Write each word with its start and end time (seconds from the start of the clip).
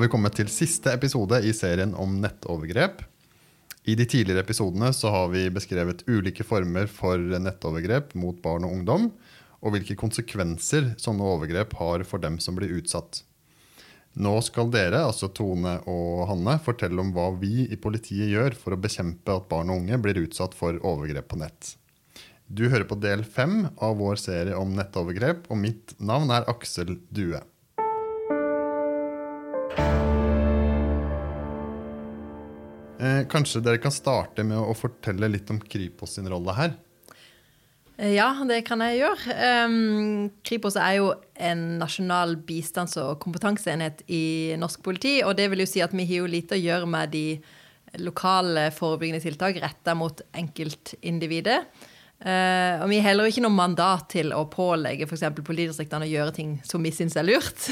har 0.00 0.06
vi 0.06 0.12
kommet 0.14 0.32
til 0.32 0.48
siste 0.48 0.94
episode 0.96 1.42
i 1.44 1.50
serien 1.52 1.90
om 1.92 2.14
nettovergrep. 2.22 3.02
I 3.84 3.92
de 3.98 4.06
tidligere 4.08 4.40
episodene 4.40 4.94
så 4.96 5.10
har 5.12 5.26
vi 5.28 5.42
beskrevet 5.52 6.06
ulike 6.08 6.46
former 6.46 6.88
for 6.88 7.20
nettovergrep 7.20 8.14
mot 8.16 8.38
barn 8.40 8.64
og 8.64 8.78
ungdom, 8.78 9.10
og 9.60 9.74
hvilke 9.74 9.98
konsekvenser 10.00 10.94
sånne 10.96 11.26
overgrep 11.34 11.76
har 11.82 12.06
for 12.08 12.24
dem 12.24 12.40
som 12.40 12.56
blir 12.56 12.72
utsatt. 12.78 13.20
Nå 14.16 14.38
skal 14.46 14.72
dere, 14.72 15.02
altså 15.04 15.28
Tone 15.36 15.76
og 15.84 16.24
Hanne, 16.32 16.56
fortelle 16.64 17.04
om 17.04 17.12
hva 17.12 17.28
vi 17.36 17.66
i 17.68 17.76
politiet 17.76 18.32
gjør 18.32 18.56
for 18.56 18.72
å 18.72 18.80
bekjempe 18.80 19.36
at 19.36 19.52
barn 19.52 19.68
og 19.68 19.82
unge 19.82 20.00
blir 20.00 20.24
utsatt 20.24 20.56
for 20.56 20.80
overgrep 20.80 21.28
på 21.28 21.42
nett. 21.44 21.74
Du 22.48 22.70
hører 22.72 22.88
på 22.88 22.96
del 23.04 23.28
fem 23.28 23.66
av 23.76 24.00
vår 24.00 24.16
serie 24.24 24.56
om 24.56 24.72
nettovergrep, 24.80 25.44
og 25.52 25.60
mitt 25.60 25.98
navn 26.00 26.32
er 26.32 26.48
Aksel 26.48 26.96
Due. 27.12 27.44
Eh, 33.00 33.22
kanskje 33.32 33.62
dere 33.64 33.80
kan 33.80 33.92
starte 33.94 34.44
med 34.44 34.60
å 34.60 34.76
fortelle 34.76 35.30
litt 35.32 35.48
om 35.52 35.60
Kripos 35.60 36.18
sin 36.18 36.28
rolle 36.28 36.52
her? 36.52 36.74
Eh, 37.96 38.12
ja, 38.18 38.28
det 38.48 38.58
kan 38.66 38.82
jeg 38.84 38.98
gjøre. 39.00 39.36
Um, 39.64 40.26
Kripos 40.44 40.76
er 40.76 40.98
jo 40.98 41.14
en 41.40 41.78
nasjonal 41.80 42.36
bistands- 42.44 42.98
og 43.00 43.16
kompetanseenhet 43.24 44.04
i 44.12 44.52
norsk 44.60 44.84
politi. 44.84 45.20
Og 45.24 45.32
det 45.38 45.48
vil 45.52 45.64
jo 45.64 45.70
si 45.70 45.80
at 45.84 45.96
vi 45.96 46.04
har 46.04 46.26
jo 46.26 46.28
lite 46.28 46.58
å 46.58 46.60
gjøre 46.60 46.90
med 46.92 47.14
de 47.16 47.24
lokale 48.04 48.68
forebyggende 48.74 49.24
tiltak 49.24 49.56
retta 49.64 49.96
mot 49.96 50.20
enkeltindividet. 50.36 51.64
Uh, 52.20 52.82
og 52.82 52.90
vi 52.90 52.98
har 53.00 53.14
heller 53.14 53.30
ikke 53.30 53.40
noe 53.40 53.56
mandat 53.56 54.10
til 54.12 54.34
å 54.36 54.42
pålegge 54.52 55.06
f.eks. 55.06 55.22
politidistriktene 55.40 56.04
å 56.04 56.10
gjøre 56.10 56.34
ting 56.36 56.50
som 56.68 56.84
vi 56.84 56.92
syns 56.92 57.16
er 57.16 57.24
lurt. 57.24 57.64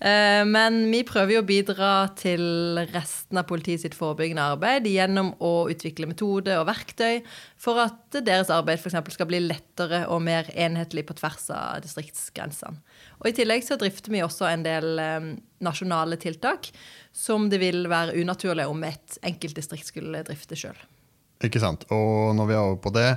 uh, 0.00 0.40
men 0.56 0.78
vi 0.88 1.02
prøver 1.04 1.34
jo 1.34 1.42
å 1.42 1.48
bidra 1.50 1.90
til 2.16 2.80
resten 2.94 3.36
av 3.36 3.44
politiet 3.50 3.84
sitt 3.84 3.98
forebyggende 3.98 4.48
arbeid 4.54 4.88
gjennom 4.88 5.34
å 5.44 5.52
utvikle 5.68 6.08
metode 6.08 6.56
og 6.56 6.64
verktøy 6.70 7.20
for 7.60 7.84
at 7.84 8.16
deres 8.24 8.48
arbeid 8.54 8.80
f.eks. 8.80 8.96
skal 9.18 9.28
bli 9.28 9.44
lettere 9.44 10.06
og 10.08 10.24
mer 10.24 10.48
enhetlig 10.56 11.04
på 11.04 11.20
tvers 11.20 11.50
av 11.52 11.84
distriktsgrensene. 11.84 12.80
Og 13.20 13.28
I 13.28 13.36
tillegg 13.36 13.68
så 13.68 13.76
drifter 13.76 14.16
vi 14.16 14.24
også 14.24 14.48
en 14.48 14.64
del 14.64 14.94
um, 14.96 15.32
nasjonale 15.60 16.16
tiltak 16.16 16.72
som 17.12 17.50
det 17.52 17.60
vil 17.60 17.84
være 17.92 18.16
unaturlig 18.16 18.64
om 18.64 18.80
et 18.88 19.20
enkelt 19.28 19.60
distrikt 19.60 19.92
skulle 19.92 20.24
drifte 20.24 20.56
sjøl. 20.56 20.86
Ikke 21.44 21.60
sant. 21.60 21.84
Og 21.92 22.32
når 22.38 22.48
vi 22.48 22.56
er 22.56 22.64
over 22.64 22.80
på 22.88 22.96
det, 22.96 23.10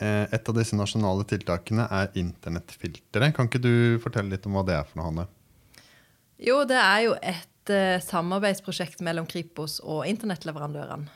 et 0.00 0.48
av 0.50 0.56
disse 0.56 0.76
nasjonale 0.76 1.24
tiltakene 1.28 1.86
er 1.88 2.10
internettfilteret. 2.20 3.32
Kan 3.36 3.48
ikke 3.48 3.62
du 3.62 3.96
fortelle 4.02 4.34
litt 4.34 4.46
om 4.48 4.58
hva 4.58 4.64
det 4.66 4.76
er 4.76 4.84
for 4.88 5.00
noe, 5.00 5.08
Hanne? 5.08 5.26
Jo, 6.36 6.60
det 6.68 6.76
er 6.76 6.98
jo 7.06 7.14
et 7.24 7.72
uh, 7.72 8.02
samarbeidsprosjekt 8.04 9.00
mellom 9.04 9.28
Kripos 9.28 9.78
og 9.80 10.04
internettleverandørene. 10.08 11.08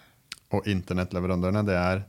Og 0.57 0.67
internettleverandørene, 0.71 1.63
det 1.69 1.77
er? 1.77 2.03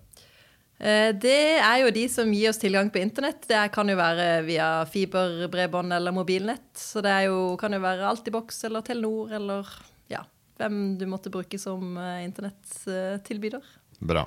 Uh, 0.82 1.12
det 1.20 1.42
er 1.60 1.82
jo 1.84 1.92
de 1.94 2.06
som 2.10 2.32
gir 2.32 2.54
oss 2.54 2.62
tilgang 2.62 2.92
på 2.94 3.02
internett. 3.04 3.44
Det 3.52 3.66
kan 3.76 3.92
jo 3.92 4.00
være 4.00 4.30
via 4.48 4.70
fiberbredbånd 4.90 5.98
eller 5.98 6.16
mobilnett. 6.16 6.72
Så 6.80 7.04
det 7.04 7.18
jo, 7.28 7.58
kan 7.60 7.76
jo 7.76 7.84
være 7.84 8.08
Altibox 8.14 8.64
eller 8.70 8.86
Telenor 8.88 9.36
eller 9.42 9.76
ja, 10.12 10.24
hvem 10.62 10.96
du 11.02 11.06
måtte 11.12 11.34
bruke 11.34 11.60
som 11.60 11.98
uh, 12.00 12.24
internetttilbyder. 12.24 13.76
Bra. 14.00 14.26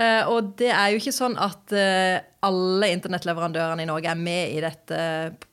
Uh, 0.00 0.24
og 0.32 0.54
det 0.56 0.70
er 0.72 0.94
jo 0.94 1.00
ikke 1.00 1.12
sånn 1.12 1.34
at 1.36 1.74
uh, 1.76 2.16
alle 2.46 2.88
internettleverandørene 2.94 3.84
i 3.84 3.88
Norge 3.90 4.08
er 4.08 4.16
med 4.16 4.54
dette, 4.64 5.00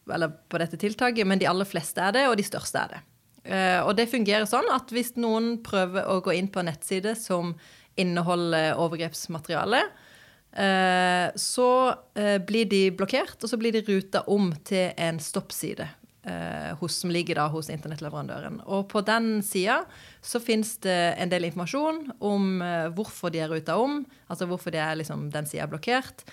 på 0.08 0.62
dette 0.62 0.80
tiltaket, 0.80 1.28
men 1.28 1.42
de 1.42 1.50
aller 1.52 1.68
fleste 1.68 2.00
er 2.00 2.16
det, 2.16 2.24
og 2.30 2.38
de 2.40 2.46
største 2.48 2.80
er 2.80 2.94
det. 2.94 3.02
Uh, 3.48 3.82
og 3.84 3.92
det 4.00 4.08
fungerer 4.12 4.48
sånn 4.48 4.70
at 4.72 4.94
hvis 4.96 5.18
noen 5.20 5.58
prøver 5.66 6.08
å 6.08 6.22
gå 6.24 6.38
inn 6.38 6.48
på 6.52 6.64
en 6.64 6.72
nettside 6.72 7.18
som 7.20 7.58
inneholder 8.00 8.78
overgrepsmateriale, 8.78 9.88
så 11.38 11.70
blir 12.48 12.66
de 12.70 12.80
blokkert, 12.98 13.36
og 13.44 13.50
så 13.52 13.58
blir 13.62 13.76
de 13.76 13.82
ruta 13.86 14.24
om 14.32 14.48
til 14.66 14.90
en 14.98 15.20
stoppside 15.22 15.86
eh, 15.86 15.97
hos, 16.80 16.98
som 17.02 17.12
ligger 17.14 17.40
da 17.40 17.48
hos 17.52 17.70
internettleverandøren. 17.72 18.60
Og 18.66 18.88
på 18.92 19.02
den 19.08 19.42
sida 19.46 19.82
så 20.22 20.42
finnes 20.44 20.76
det 20.84 20.98
en 21.18 21.32
del 21.32 21.48
informasjon 21.48 22.04
om 22.20 22.62
eh, 22.64 22.88
hvorfor 22.96 23.34
de 23.34 23.42
er 23.44 23.52
ruta 23.52 23.78
om, 23.80 24.02
altså 24.28 24.48
hvorfor 24.50 24.74
de 24.76 24.82
er, 24.84 24.98
liksom, 25.00 25.30
den 25.34 25.48
sida 25.50 25.66
er 25.66 25.72
blokkert. 25.72 26.26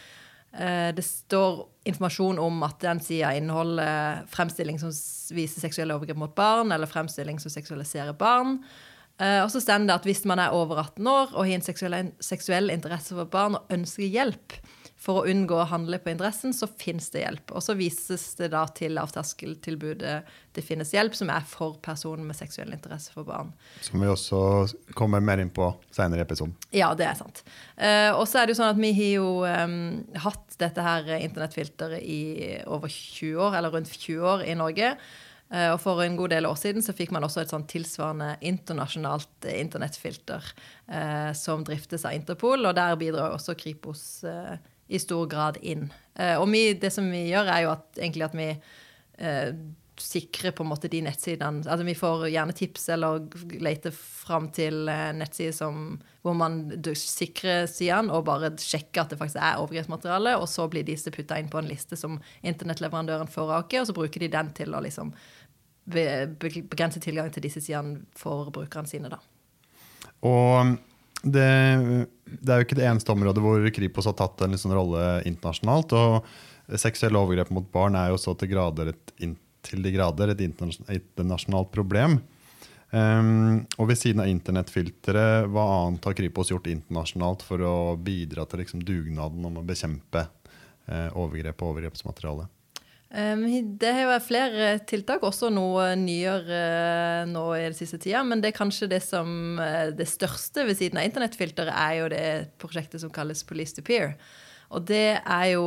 Eh, 0.52 0.90
det 0.96 1.04
står 1.06 1.62
informasjon 1.90 2.40
om 2.42 2.62
at 2.66 2.80
den 2.82 3.02
sida 3.04 3.34
inneholder 3.38 4.24
fremstilling 4.34 4.80
som 4.82 4.90
viser 5.36 5.62
seksuelle 5.62 5.94
overgrep 5.96 6.20
mot 6.24 6.34
barn, 6.34 6.74
eller 6.74 6.90
fremstilling 6.90 7.38
som 7.42 7.52
seksualiserer 7.54 8.16
barn. 8.18 8.58
Og 9.14 9.46
så 9.52 9.60
står 9.62 9.84
det 9.86 9.94
at 9.94 10.06
hvis 10.08 10.24
man 10.26 10.40
er 10.42 10.50
over 10.50 10.80
18 10.80 11.06
år 11.06 11.36
og 11.36 11.44
har 11.46 11.52
en 11.54 11.62
seksuell 12.18 12.72
interesse 12.74 13.14
for 13.14 13.30
barn 13.30 13.54
og 13.54 13.68
ønsker 13.70 14.10
hjelp, 14.10 14.56
for 15.04 15.20
å 15.20 15.28
unngå 15.28 15.56
å 15.60 15.66
handle 15.68 15.98
på 16.00 16.12
interessen, 16.14 16.54
så 16.56 16.68
finnes 16.80 17.10
det 17.12 17.24
hjelp. 17.24 17.52
Og 17.52 17.64
så 17.64 17.76
vises 17.76 18.22
det 18.38 18.50
da 18.54 18.64
til 18.72 18.94
lavterskeltilbudet 18.96 20.14
Det 20.54 20.62
finnes 20.62 20.92
hjelp, 20.94 21.16
som 21.18 21.32
er 21.34 21.42
for 21.50 21.76
personer 21.82 22.22
med 22.22 22.36
seksuell 22.38 22.70
interesse 22.72 23.10
for 23.12 23.26
barn. 23.26 23.50
Som 23.82 24.00
vi 24.00 24.08
også 24.08 24.38
kommer 24.94 25.20
mer 25.20 25.42
inn 25.42 25.50
på 25.50 25.66
senere 25.92 26.22
i 26.22 26.24
episoden. 26.24 26.54
Ja, 26.70 26.92
det 26.94 27.08
er 27.08 27.18
sant. 27.18 27.42
Uh, 27.74 28.14
og 28.14 28.28
så 28.30 28.38
er 28.38 28.46
det 28.46 28.54
jo 28.54 28.60
sånn 28.60 28.70
at 28.70 28.80
vi 28.80 28.92
har 28.94 29.12
jo 29.18 29.28
um, 29.42 29.76
hatt 30.24 30.56
dette 30.62 30.84
her 30.86 31.10
internettfilteret 31.18 32.06
i 32.06 32.22
over 32.70 32.86
20 32.86 33.42
år, 33.48 33.58
eller 33.58 33.74
rundt 33.74 33.90
20 33.90 34.28
år 34.30 34.44
i 34.46 34.54
Norge. 34.56 34.92
Uh, 35.50 35.72
og 35.74 35.80
for 35.82 36.04
en 36.04 36.14
god 36.16 36.32
del 36.32 36.46
år 36.48 36.56
siden 36.60 36.86
så 36.86 36.94
fikk 36.96 37.10
man 37.14 37.26
også 37.26 37.42
et 37.42 37.50
sånn 37.52 37.66
tilsvarende 37.68 38.36
internasjonalt 38.46 39.50
internettfilter 39.50 40.46
eh, 40.88 41.32
som 41.36 41.66
driftes 41.66 42.06
av 42.06 42.14
Interpol, 42.16 42.64
og 42.64 42.78
der 42.78 42.94
bidrar 42.98 43.34
også 43.34 43.56
Kripos 43.58 44.22
uh, 44.22 44.54
i 44.94 45.00
stor 45.02 45.26
grad 45.30 45.58
inn. 45.62 45.88
Eh, 46.14 46.36
og 46.38 46.46
vi, 46.52 46.68
det 46.78 46.92
som 46.94 47.06
vi 47.10 47.26
gjør, 47.30 47.50
er 47.50 47.64
jo 47.64 47.72
at, 47.74 47.88
egentlig 47.98 48.26
at 48.28 48.36
vi 48.38 48.46
eh, 48.52 49.50
sikrer 50.00 50.54
på 50.54 50.64
en 50.64 50.70
måte 50.72 50.88
de 50.90 50.98
nettsidene 51.06 51.62
Altså 51.70 51.84
vi 51.86 51.94
får 51.94 52.24
gjerne 52.32 52.54
tips 52.56 52.88
eller 52.96 53.20
leter 53.62 53.94
fram 53.94 54.48
til 54.54 54.88
eh, 54.90 55.12
nettsider 55.14 55.54
som, 55.54 55.84
hvor 56.26 56.36
man 56.38 56.62
sikrer 56.98 57.68
sidene 57.70 58.14
og 58.14 58.26
bare 58.28 58.52
sjekker 58.58 59.04
at 59.04 59.14
det 59.14 59.20
faktisk 59.20 59.42
er 59.42 59.62
overgrepsmateriale, 59.62 60.36
og 60.38 60.48
så 60.50 60.66
blir 60.70 60.86
disse 60.86 61.12
putta 61.14 61.38
inn 61.38 61.50
på 61.52 61.62
en 61.62 61.70
liste 61.70 61.98
som 61.98 62.20
internettleverandøren 62.42 63.30
foraker, 63.30 63.82
og 63.82 63.90
så 63.90 63.96
bruker 63.96 64.24
de 64.24 64.32
den 64.34 64.54
til 64.56 64.74
å 64.74 64.82
liksom 64.84 65.14
begrense 65.84 67.00
tilgang 67.04 67.28
til 67.28 67.44
disse 67.44 67.60
sidene 67.60 68.06
for 68.16 68.48
brukerne 68.54 68.88
sine, 68.88 69.10
da. 69.12 69.18
Og 70.24 70.78
det, 71.24 71.48
det, 72.26 72.50
er 72.50 72.60
jo 72.60 72.66
ikke 72.66 72.78
det 72.78 72.86
eneste 72.88 73.12
området 73.14 73.42
hvor 73.44 73.64
Kripos 73.74 74.08
har 74.10 74.16
tatt 74.18 74.44
en 74.44 74.54
liksom 74.54 74.74
rolle 74.76 75.04
internasjonalt. 75.28 75.94
og 75.96 76.76
Seksuelle 76.80 77.20
overgrep 77.20 77.50
mot 77.54 77.66
barn 77.72 77.96
er 77.98 78.12
jo 78.12 78.20
så 78.20 78.36
til, 78.38 78.54
et, 78.56 79.14
til 79.64 79.84
de 79.84 79.92
grader 79.94 80.32
et 80.32 80.44
internasjonalt 80.44 81.72
problem. 81.74 82.20
Um, 82.94 83.64
og 83.80 83.88
ved 83.90 83.98
siden 83.98 84.22
av 84.22 84.30
internettfilteret, 84.30 85.48
hva 85.50 85.64
annet 85.80 86.04
har 86.06 86.14
Kripos 86.14 86.52
gjort 86.52 86.68
internasjonalt 86.70 87.42
for 87.42 87.64
å 87.66 87.76
bidra 87.98 88.44
til 88.46 88.62
liksom, 88.62 88.84
dugnaden 88.86 89.48
om 89.48 89.58
å 89.58 89.64
bekjempe 89.66 90.22
uh, 90.28 91.08
overgrep 91.10 91.64
og 91.64 91.72
overgrepsmateriale? 91.72 92.46
Det 93.10 93.90
har 93.94 94.08
vært 94.10 94.26
flere 94.26 94.70
tiltak, 94.90 95.22
også 95.22 95.50
noe 95.52 95.92
nyere 96.00 96.56
eh, 96.56 97.26
nå 97.30 97.44
i 97.54 97.66
den 97.68 97.76
siste 97.76 98.00
tida. 98.02 98.24
Men 98.26 98.42
det 98.42 98.50
er 98.50 98.56
kanskje 98.56 98.90
det 98.90 99.02
som 99.04 99.60
eh, 99.62 99.92
det 99.94 100.08
største 100.10 100.64
ved 100.66 100.80
siden 100.80 100.98
av 100.98 101.06
internettfilteret, 101.06 101.70
er 101.70 102.00
jo 102.00 102.08
det 102.10 102.24
prosjektet 102.58 103.04
som 103.04 103.12
kalles 103.14 103.44
Police 103.46 103.76
to 103.76 103.84
Peer. 103.86 104.16
Og 104.74 104.82
det 104.88 105.20
er 105.20 105.44
jo, 105.52 105.66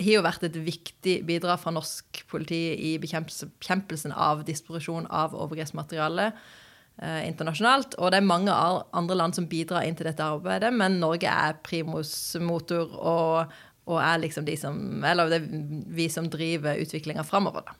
har 0.00 0.16
jo 0.16 0.24
vært 0.26 0.48
et 0.48 0.56
viktig 0.56 1.20
bidrag 1.28 1.60
fra 1.62 1.72
norsk 1.74 2.24
politi 2.30 2.62
i 2.90 2.96
bekjempelsen 2.98 4.16
av 4.16 4.42
disposisjon 4.48 5.06
av 5.06 5.36
overgrepsmateriale 5.38 6.30
eh, 6.32 7.22
internasjonalt. 7.28 7.94
Og 8.00 8.10
det 8.10 8.18
er 8.18 8.26
mange 8.26 8.50
andre 8.50 9.20
land 9.20 9.38
som 9.38 9.46
bidrar 9.50 9.86
inn 9.86 9.98
til 9.98 10.10
dette 10.10 10.26
arbeidet, 10.26 10.72
men 10.74 10.98
Norge 11.02 11.30
er 11.30 11.60
primus 11.62 12.34
motor. 12.42 12.90
og 12.98 13.58
og 13.90 13.98
er 14.02 14.22
liksom 14.22 14.46
de 14.46 14.56
som 14.60 15.04
Eller 15.04 15.32
det 15.32 15.40
er 15.40 15.48
vi 15.90 16.06
som 16.12 16.28
driver 16.30 16.80
utviklinga 16.80 17.24
framover, 17.26 17.66
da. 17.66 17.76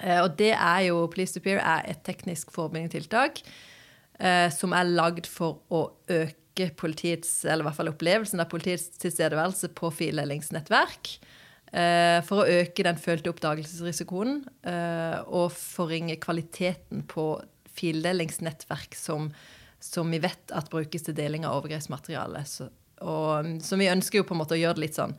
Eh, 0.00 0.20
og 0.22 0.34
det 0.40 0.52
er 0.54 0.88
jo 0.88 1.06
Police 1.12 1.36
to 1.36 1.44
Peer 1.44 1.60
er 1.62 1.86
et 1.88 2.02
teknisk 2.04 2.52
forebyggende 2.54 3.30
eh, 4.20 4.48
som 4.52 4.74
er 4.76 4.90
lagd 4.90 5.28
for 5.30 5.62
å 5.70 5.88
øke 6.08 6.70
politiets, 6.76 7.44
eller 7.44 7.64
i 7.64 7.68
hvert 7.68 7.78
fall 7.78 7.92
opplevelsen 7.92 8.40
av 8.40 8.48
politiets 8.52 8.88
tilstedeværelse 9.00 9.72
på 9.76 9.90
fildelingsnettverk. 9.92 11.18
Eh, 11.72 12.22
for 12.24 12.42
å 12.42 12.60
øke 12.62 12.84
den 12.86 12.98
følte 13.00 13.32
oppdagelsesrisikoen 13.32 14.38
eh, 14.70 15.18
og 15.26 15.50
forringe 15.52 16.16
kvaliteten 16.22 17.02
på 17.10 17.26
fildelingsnettverk 17.76 18.94
som, 18.96 19.28
som 19.82 20.12
vi 20.12 20.20
vet 20.22 20.54
at 20.56 20.70
brukes 20.72 21.08
til 21.08 21.16
deling 21.16 21.44
av 21.44 21.58
overgrepsmateriale. 21.58 22.44
Og, 23.04 23.56
så 23.64 23.76
vi 23.76 23.90
ønsker 23.92 24.22
jo 24.22 24.28
på 24.28 24.36
en 24.36 24.40
måte 24.40 24.56
å 24.56 24.60
gjøre 24.60 24.78
det 24.78 24.86
litt 24.88 25.00
sånn 25.00 25.16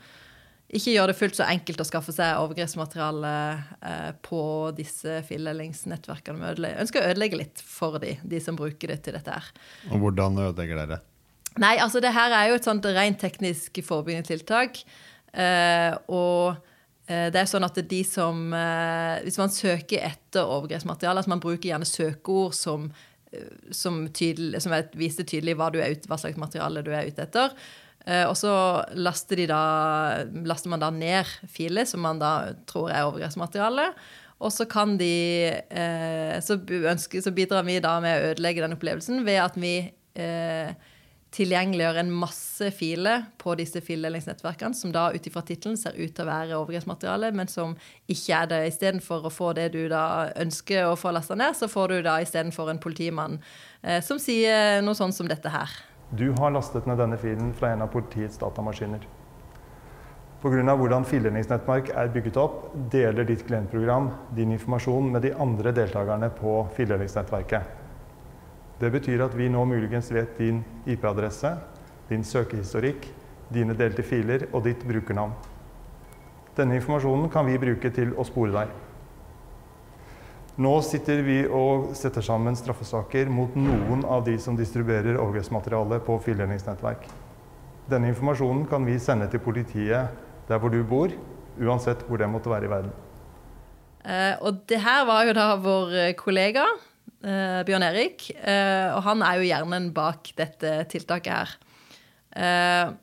ikke 0.68 0.92
gjøre 0.92 1.14
det 1.14 1.16
fullt 1.16 1.38
så 1.38 1.46
enkelt 1.48 1.80
å 1.80 1.86
skaffe 1.88 2.12
seg 2.12 2.42
overgrepsmateriale 2.42 3.34
eh, 3.88 4.10
på 4.20 4.42
disse 4.76 5.22
fillelingsnettverkene. 5.30 6.50
Vi 6.58 6.72
ønsker 6.84 7.04
å 7.04 7.12
ødelegge 7.14 7.40
litt 7.40 7.62
for 7.64 7.96
de, 8.04 8.18
de 8.20 8.42
som 8.44 8.58
bruker 8.60 8.92
det 8.92 8.98
til 9.06 9.16
dette 9.16 9.32
her. 9.32 9.48
Og 9.88 10.04
hvordan 10.04 10.42
ødelegger 10.50 10.82
dere? 10.82 11.00
Nei, 11.58 11.78
altså 11.82 12.02
det 12.04 12.12
her 12.14 12.36
er 12.36 12.52
jo 12.52 12.58
et 12.60 12.68
sånt 12.68 12.86
rent 12.98 13.20
teknisk 13.22 13.80
forebyggende 13.88 14.28
tiltak. 14.28 14.82
Eh, 15.32 15.94
og 16.12 16.60
eh, 17.08 17.30
det 17.32 17.42
er 17.42 17.48
sånn 17.50 17.66
at 17.68 17.80
de 17.88 18.00
som 18.08 18.54
eh, 18.56 19.24
Hvis 19.26 19.38
man 19.40 19.52
søker 19.54 20.04
etter 20.04 20.44
overgrepsmateriale, 20.44 21.24
altså 21.24 21.32
man 21.32 21.44
bruker 21.44 21.72
gjerne 21.72 21.88
søkeord 21.88 22.56
som, 22.58 22.92
som, 23.76 24.06
tydelig, 24.14 24.62
som 24.64 24.76
viser 24.98 25.28
tydelig 25.28 25.58
hva, 25.60 25.72
ut, 25.74 26.08
hva 26.08 26.18
slags 26.20 26.40
materiale 26.40 26.84
du 26.86 26.94
er 26.96 27.10
ute 27.10 27.26
etter. 27.26 27.56
Eh, 28.08 28.24
og 28.24 28.38
så 28.40 28.52
laster, 28.96 29.42
da, 29.50 29.64
laster, 30.48 30.72
man 30.72 30.84
da 30.84 30.92
ned 30.96 31.28
filer 31.52 31.88
som 31.88 32.06
man 32.06 32.22
da 32.22 32.54
tror 32.70 32.92
er 32.94 33.08
overgrepsmateriale. 33.10 33.90
Og 34.38 34.54
så 34.54 34.68
kan 34.70 34.96
de 35.00 35.16
eh, 35.50 36.38
så, 36.46 36.60
ønsker, 36.62 37.24
så, 37.26 37.34
bidrar 37.36 37.66
vi 37.68 37.80
da 37.84 37.98
med 38.04 38.16
å 38.16 38.30
ødelegge 38.32 38.64
den 38.64 38.78
opplevelsen 38.78 39.26
ved 39.28 39.42
at 39.42 39.58
vi 39.60 39.74
eh, 40.22 40.72
tilgjengeliggjør 41.38 42.00
en 42.02 42.12
masse 42.24 42.70
filer 42.76 43.28
på 43.42 43.54
disse 43.60 43.82
fildelingsnettverkene, 43.86 44.76
som 44.78 44.94
da 44.94 45.08
ut 45.14 45.30
ifra 45.30 45.44
tittelen 45.46 45.78
ser 45.80 45.98
ut 45.98 46.16
til 46.16 46.26
å 46.26 46.30
være 46.30 46.58
overgrepsmateriale, 46.58 47.32
men 47.38 47.52
som 47.52 47.76
ikke 48.10 48.42
er 48.42 48.50
det. 48.52 48.62
Istedenfor 48.72 49.28
å 49.28 49.34
få 49.34 49.52
det 49.58 49.70
du 49.76 49.84
da 49.92 50.32
ønsker 50.40 50.90
å 50.90 50.98
få 51.00 51.14
lasta 51.16 51.38
ned, 51.38 51.58
så 51.58 51.70
får 51.72 51.94
du 51.94 52.00
da 52.08 52.18
istedenfor 52.24 52.74
en 52.74 52.82
politimann 52.82 53.38
eh, 53.84 54.02
som 54.06 54.22
sier 54.22 54.82
noe 54.86 54.98
sånn 54.98 55.16
som 55.16 55.30
dette 55.30 55.52
her. 55.54 55.78
Du 56.18 56.32
har 56.40 56.54
lastet 56.56 56.88
ned 56.88 57.02
denne 57.02 57.20
filen 57.20 57.54
fra 57.54 57.74
en 57.76 57.84
av 57.84 57.92
politiets 57.94 58.40
datamaskiner. 58.42 59.04
Pga. 60.38 60.76
hvordan 60.78 61.06
fildelingsnettverk 61.06 61.90
er 61.98 62.12
bygget 62.14 62.38
opp, 62.38 62.68
deler 62.94 63.26
ditt 63.26 63.42
klientprogram 63.48 64.12
din 64.38 64.54
informasjon 64.54 65.12
med 65.12 65.26
de 65.26 65.34
andre 65.34 65.74
deltakerne 65.74 66.30
på 66.30 66.60
fildelingsnettverket. 66.78 67.77
Det 68.78 68.92
betyr 68.94 69.24
at 69.26 69.34
vi 69.34 69.50
nå 69.50 69.64
muligens 69.66 70.12
vet 70.14 70.38
din 70.38 70.62
IP-adresse, 70.86 71.56
din 72.10 72.24
søkehistorikk, 72.24 73.08
dine 73.54 73.74
delte 73.78 74.04
filer 74.06 74.46
og 74.52 74.68
ditt 74.68 74.84
brukernavn. 74.86 75.34
Denne 76.58 76.78
informasjonen 76.78 77.30
kan 77.34 77.46
vi 77.48 77.58
bruke 77.62 77.90
til 77.94 78.14
å 78.18 78.26
spore 78.28 78.54
deg. 78.54 78.76
Nå 80.58 80.72
sitter 80.82 81.22
vi 81.22 81.40
og 81.54 81.92
setter 81.98 82.26
sammen 82.26 82.56
straffesaker 82.58 83.30
mot 83.30 83.54
noen 83.58 84.02
av 84.10 84.24
de 84.26 84.34
som 84.42 84.58
distribuerer 84.58 85.20
overgrepsmateriale 85.22 86.00
på 86.06 86.18
fildelingsnettverk. 86.26 87.06
Denne 87.90 88.10
informasjonen 88.10 88.66
kan 88.70 88.86
vi 88.86 88.98
sende 89.02 89.30
til 89.32 89.42
politiet 89.42 90.14
der 90.48 90.62
hvor 90.62 90.74
du 90.74 90.80
bor, 90.86 91.14
uansett 91.62 92.02
hvor 92.08 92.22
det 92.22 92.30
måtte 92.30 92.50
være 92.50 92.66
i 92.66 92.72
verden. 92.74 92.94
Uh, 94.02 94.34
og 94.50 94.62
det 94.70 94.82
her 94.82 95.06
var 95.06 95.26
jo 95.28 95.36
da 95.38 95.48
vår 95.62 95.96
kollega 96.18 96.66
eh, 97.24 97.64
Bjørn 97.68 97.86
Erik, 97.88 98.30
eh, 98.38 98.94
og 98.94 99.02
han 99.08 99.24
er 99.26 99.40
jo 99.40 99.50
hjernen 99.50 99.92
bak 99.96 100.34
dette 100.38 100.74
tiltaket 100.92 101.34
her. 101.34 101.58
Eh, 102.38 102.96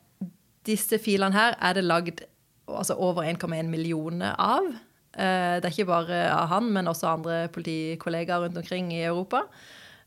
disse 0.64 0.98
filene 1.02 1.34
her 1.36 1.56
er 1.60 1.76
det 1.76 1.84
lagd 1.84 2.24
altså 2.70 2.96
over 2.96 3.26
1,1 3.26 3.68
millioner 3.68 4.34
av. 4.40 4.66
Eh, 5.14 5.56
det 5.60 5.68
er 5.68 5.72
ikke 5.72 5.90
bare 5.90 6.20
av 6.32 6.48
han, 6.50 6.70
men 6.74 6.90
også 6.90 7.10
andre 7.12 7.40
politikollegaer 7.54 8.46
rundt 8.46 8.60
omkring 8.60 8.92
i 8.94 9.04
Europa. 9.04 9.44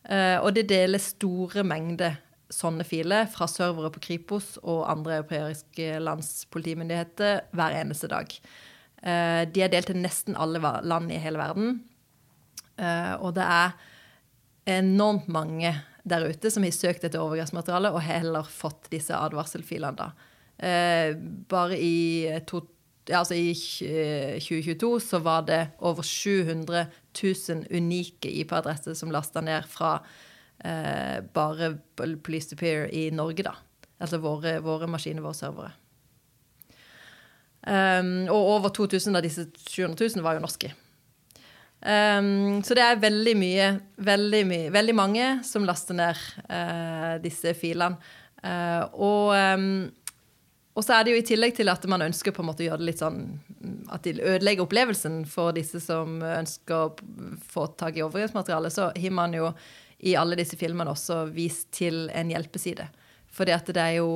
Eh, 0.03 0.37
og 0.41 0.53
det 0.55 0.67
deler 0.71 1.01
store 1.03 1.63
mengder 1.67 2.17
sånne 2.53 2.85
filer 2.87 3.27
fra 3.27 3.47
servere 3.51 3.91
på 3.91 4.01
Kripos 4.05 4.55
og 4.61 4.85
andre 4.87 5.19
europeiske 5.19 5.97
lands 5.99 6.45
politimyndigheter 6.51 7.41
hver 7.55 7.75
eneste 7.81 8.09
dag. 8.11 8.31
Eh, 9.03 9.43
de 9.51 9.63
er 9.63 9.71
delt 9.71 9.91
til 9.91 9.99
nesten 9.99 10.37
alle 10.39 10.61
land 10.63 11.11
i 11.11 11.21
hele 11.21 11.41
verden. 11.43 11.79
Og 12.77 13.31
det 13.33 13.41
er 13.41 13.71
enormt 14.67 15.27
mange 15.31 15.73
der 16.07 16.27
ute 16.29 16.51
som 16.51 16.63
har 16.63 16.75
søkt 16.75 17.05
etter 17.07 17.21
overgrepsmateriale 17.23 17.91
og 17.95 18.03
heller 18.05 18.47
fått 18.47 18.89
disse 18.93 19.15
advarselfilene. 19.15 19.95
da. 19.97 20.11
Bare 21.51 21.77
i 21.77 22.27
to, 22.47 22.61
altså 23.11 23.35
I 23.37 23.51
2022 23.53 24.93
eh, 24.95 25.03
så 25.03 25.19
var 25.23 25.43
det 25.49 25.61
over 25.79 26.03
700 26.03 26.85
000 27.23 27.67
unike 27.69 28.31
IP-adresser 28.41 28.95
som 28.97 29.11
lasta 29.11 29.43
ned 29.43 29.67
fra 29.69 29.97
eh, 30.63 31.19
bare 31.33 31.75
Police 31.95 32.49
to 32.51 32.59
Peer 32.59 32.87
i 32.93 33.09
Norge, 33.11 33.43
da. 33.43 33.57
Altså 33.99 34.21
våre, 34.21 34.59
våre 34.61 34.89
maskiner, 34.89 35.25
våre 35.25 35.37
servere. 35.37 35.75
Um, 37.67 38.29
og 38.31 38.51
over 38.55 38.71
2000 38.71 39.17
av 39.17 39.25
disse 39.25 39.47
700 39.67 39.97
000 40.15 40.23
var 40.23 40.37
jo 40.37 40.43
norske. 40.45 40.69
Um, 41.87 42.63
så 42.67 42.75
det 42.75 42.83
er 42.83 42.99
veldig 42.99 43.33
mye, 43.39 43.67
veldig 44.03 44.41
mye, 44.49 44.71
veldig 44.75 44.95
mange 44.97 45.27
som 45.47 45.63
laster 45.67 45.95
ned 45.95 46.19
uh, 46.49 47.15
disse 47.23 47.53
filene. 47.55 47.95
Uh, 48.43 48.83
og 48.93 49.31
um, 49.33 49.69
og 50.77 50.85
så 50.85 50.93
er 50.93 51.05
det 51.07 51.13
jo 51.15 51.19
i 51.23 51.25
tillegg 51.25 51.55
til 51.57 51.71
at 51.73 51.85
man 51.89 52.05
ønsker 52.05 52.33
på 52.35 52.43
en 52.43 52.51
måte 52.51 52.61
å 52.61 52.67
gjøre 52.67 52.83
det 52.83 52.89
litt 52.91 53.01
sånn 53.01 53.23
At 53.89 54.05
de 54.05 54.13
ødelegger 54.19 54.67
opplevelsen 54.67 55.23
for 55.25 55.55
disse 55.57 55.81
som 55.81 56.19
ønsker 56.21 56.75
å 56.77 57.39
få 57.49 57.65
tak 57.79 57.97
i 57.97 58.03
overgrepsmateriale, 58.05 58.69
så 58.69 58.91
har 58.93 59.15
man 59.17 59.33
jo 59.33 59.49
i 60.05 60.13
alle 60.13 60.37
disse 60.37 60.59
filmene 60.59 60.93
også 60.93 61.23
vist 61.33 61.71
til 61.73 62.05
en 62.13 62.29
hjelpeside. 62.29 62.85
Fordi 63.33 63.55
at 63.55 63.71
det 63.73 63.81
er 63.81 63.95
jo 63.97 64.11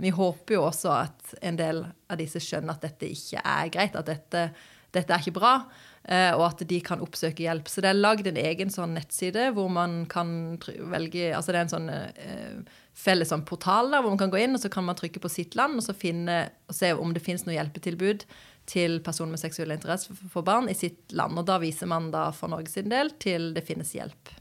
Vi 0.00 0.14
håper 0.14 0.54
jo 0.54 0.62
også 0.68 0.92
at 0.94 1.34
en 1.42 1.58
del 1.58 1.82
av 1.82 2.22
disse 2.22 2.38
skjønner 2.38 2.76
at 2.76 2.86
dette 2.86 3.10
ikke 3.10 3.42
er 3.42 3.74
greit. 3.74 3.98
At 3.98 4.06
dette, 4.06 4.46
dette 4.94 5.12
er 5.14 5.22
ikke 5.22 5.38
bra. 5.38 5.56
Eh, 6.04 6.34
og 6.36 6.42
at 6.50 6.62
de 6.68 6.78
kan 6.84 7.00
oppsøke 7.00 7.46
hjelp. 7.46 7.68
Så 7.70 7.80
det 7.80 7.88
er 7.88 7.96
lagd 7.96 8.26
en 8.28 8.40
egen 8.40 8.72
sånn 8.72 8.92
nettside 8.96 9.48
hvor 9.56 9.70
man 9.72 10.02
kan 10.10 10.58
velge 10.92 11.30
Altså 11.32 11.54
det 11.54 11.60
er 11.62 11.64
en 11.64 11.72
sånn 11.72 11.88
eh, 11.88 12.74
felles 12.94 13.32
sånn 13.32 13.46
portal 13.48 13.88
der, 13.88 14.04
hvor 14.04 14.12
man 14.12 14.20
kan 14.20 14.32
gå 14.32 14.42
inn 14.42 14.56
og 14.56 14.60
så 14.60 14.70
kan 14.72 14.84
man 14.84 14.98
trykke 14.98 15.22
på 15.22 15.32
sitt 15.32 15.56
land 15.56 15.80
og 15.80 15.96
finne, 15.96 16.42
og 16.68 16.76
se 16.76 16.92
om 16.92 17.14
det 17.16 17.24
finnes 17.24 17.46
noe 17.48 17.56
hjelpetilbud 17.56 18.26
til 18.68 19.00
personer 19.04 19.34
med 19.34 19.40
seksuell 19.40 19.72
interesse 19.74 20.12
for 20.32 20.44
barn 20.44 20.68
i 20.72 20.76
sitt 20.76 21.12
land. 21.16 21.40
Og 21.40 21.48
da 21.48 21.56
viser 21.62 21.88
man 21.88 22.10
da 22.12 22.28
for 22.36 22.52
Norges 22.52 22.76
del 22.84 23.14
til 23.20 23.52
det 23.56 23.64
finnes 23.64 23.96
hjelp. 23.96 24.34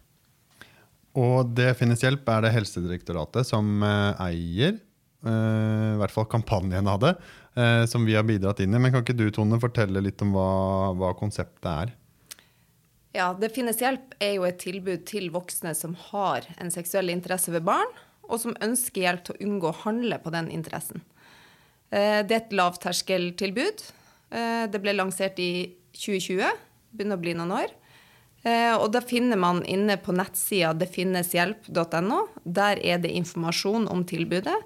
Og 1.20 1.54
det 1.56 1.76
finnes 1.80 2.02
hjelp 2.04 2.28
er 2.28 2.44
det 2.44 2.56
Helsedirektoratet 2.58 3.48
som 3.48 3.78
eh, 3.88 4.26
eier. 4.28 4.82
I 5.24 5.96
hvert 5.96 6.12
fall 6.12 6.26
kampanjen 6.28 6.84
av 6.92 6.98
det, 7.00 7.14
uh, 7.58 7.84
som 7.90 8.06
vi 8.06 8.16
har 8.18 8.26
bidratt 8.28 8.62
inn 8.64 8.74
i. 8.74 8.80
Men 8.80 8.94
kan 8.94 9.06
ikke 9.06 9.18
du 9.18 9.28
Tone, 9.34 9.60
fortelle 9.62 10.04
litt 10.04 10.22
om 10.26 10.34
hva, 10.36 10.50
hva 10.98 11.14
konseptet 11.18 11.70
er? 11.70 11.94
Ja, 13.14 13.34
Det 13.38 13.52
finnes 13.54 13.78
hjelp 13.78 14.16
er 14.24 14.40
jo 14.40 14.46
et 14.48 14.58
tilbud 14.64 15.06
til 15.06 15.30
voksne 15.34 15.76
som 15.78 15.94
har 16.10 16.48
en 16.58 16.74
seksuell 16.74 17.14
interesse 17.14 17.54
ved 17.54 17.66
barn, 17.68 17.92
og 18.26 18.40
som 18.42 18.56
ønsker 18.64 19.06
hjelp 19.06 19.28
til 19.28 19.36
å 19.36 19.44
unngå 19.46 19.70
å 19.70 19.82
handle 19.84 20.18
på 20.24 20.34
den 20.34 20.50
interessen. 20.50 21.04
Eh, 21.94 22.24
det 22.26 22.34
er 22.34 22.42
et 22.42 22.56
lavterskeltilbud. 22.58 23.86
Eh, 24.34 24.66
det 24.72 24.82
ble 24.82 24.96
lansert 24.98 25.38
i 25.38 25.76
2020. 25.94 26.50
Begynner 26.94 27.20
å 27.20 27.22
bli 27.22 27.36
noen 27.38 27.54
år. 27.60 27.76
Eh, 28.44 28.74
og 28.76 28.90
da 28.96 29.04
finner 29.06 29.38
man 29.40 29.62
inne 29.70 30.00
på 30.02 30.16
nettsida 30.16 30.74
detfinneshjelp.no. 30.76 32.20
Der 32.44 32.82
er 32.82 33.04
det 33.04 33.14
informasjon 33.14 33.86
om 33.92 34.02
tilbudet. 34.10 34.58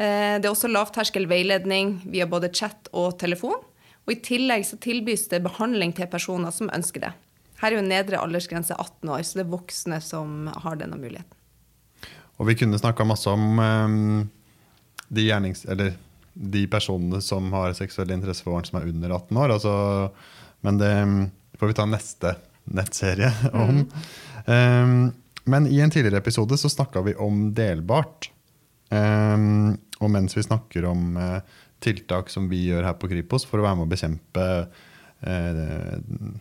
Det 0.00 0.46
er 0.46 0.48
også 0.48 0.70
lavterskel 0.70 1.26
veiledning 1.28 1.98
via 2.08 2.24
både 2.24 2.48
chat 2.56 2.88
og 2.96 3.18
telefon. 3.20 3.58
Og 4.08 4.14
I 4.14 4.22
tillegg 4.24 4.64
så 4.64 4.78
tilbys 4.80 5.26
det 5.28 5.42
behandling 5.44 5.92
til 5.94 6.08
personer 6.08 6.54
som 6.54 6.70
ønsker 6.72 7.04
det. 7.04 7.10
Her 7.60 7.74
er 7.74 7.76
jo 7.76 7.84
nedre 7.84 8.20
aldersgrense 8.20 8.74
18 8.74 9.10
år, 9.12 9.22
så 9.26 9.38
det 9.38 9.44
er 9.44 9.52
voksne 9.52 9.98
som 10.04 10.48
har 10.64 10.78
denne 10.80 10.96
muligheten. 10.96 11.36
Og 12.40 12.48
vi 12.48 12.56
kunne 12.56 12.80
snakka 12.80 13.04
masse 13.04 13.28
om 13.28 13.60
um, 13.60 14.30
de, 15.12 15.26
gjernings, 15.26 15.66
de, 16.32 16.62
personene 16.72 17.20
som 17.20 17.50
har 17.52 17.76
seksuell 17.76 18.14
interesse 18.14 18.46
for 18.46 18.56
barn 18.56 18.64
som 18.64 18.80
er 18.80 18.88
under 18.88 19.12
18 19.12 19.40
år. 19.42 19.54
Altså, 19.58 19.74
men 20.64 20.80
det 20.80 20.94
får 21.60 21.72
vi 21.72 21.76
ta 21.76 21.86
neste 21.88 22.34
nettserie 22.72 23.28
om. 23.52 23.82
Mm. 23.82 23.84
Um, 24.48 24.96
men 25.50 25.68
i 25.68 25.82
en 25.84 25.92
tidligere 25.92 26.22
episode 26.22 26.56
så 26.60 26.72
snakka 26.72 27.04
vi 27.04 27.14
om 27.20 27.50
delbart. 27.52 28.30
Um, 28.88 29.76
og 30.00 30.12
mens 30.12 30.36
vi 30.36 30.44
snakker 30.46 30.86
om 30.88 31.18
uh, 31.20 31.40
tiltak 31.84 32.32
som 32.32 32.48
vi 32.50 32.66
gjør 32.68 32.88
her 32.88 32.96
på 33.00 33.10
Kripos 33.10 33.46
for 33.48 33.60
å 33.60 33.66
være 33.66 33.80
med 33.80 33.88
å 33.88 33.92
bekjempe 33.92 34.46
uh, 35.26 36.32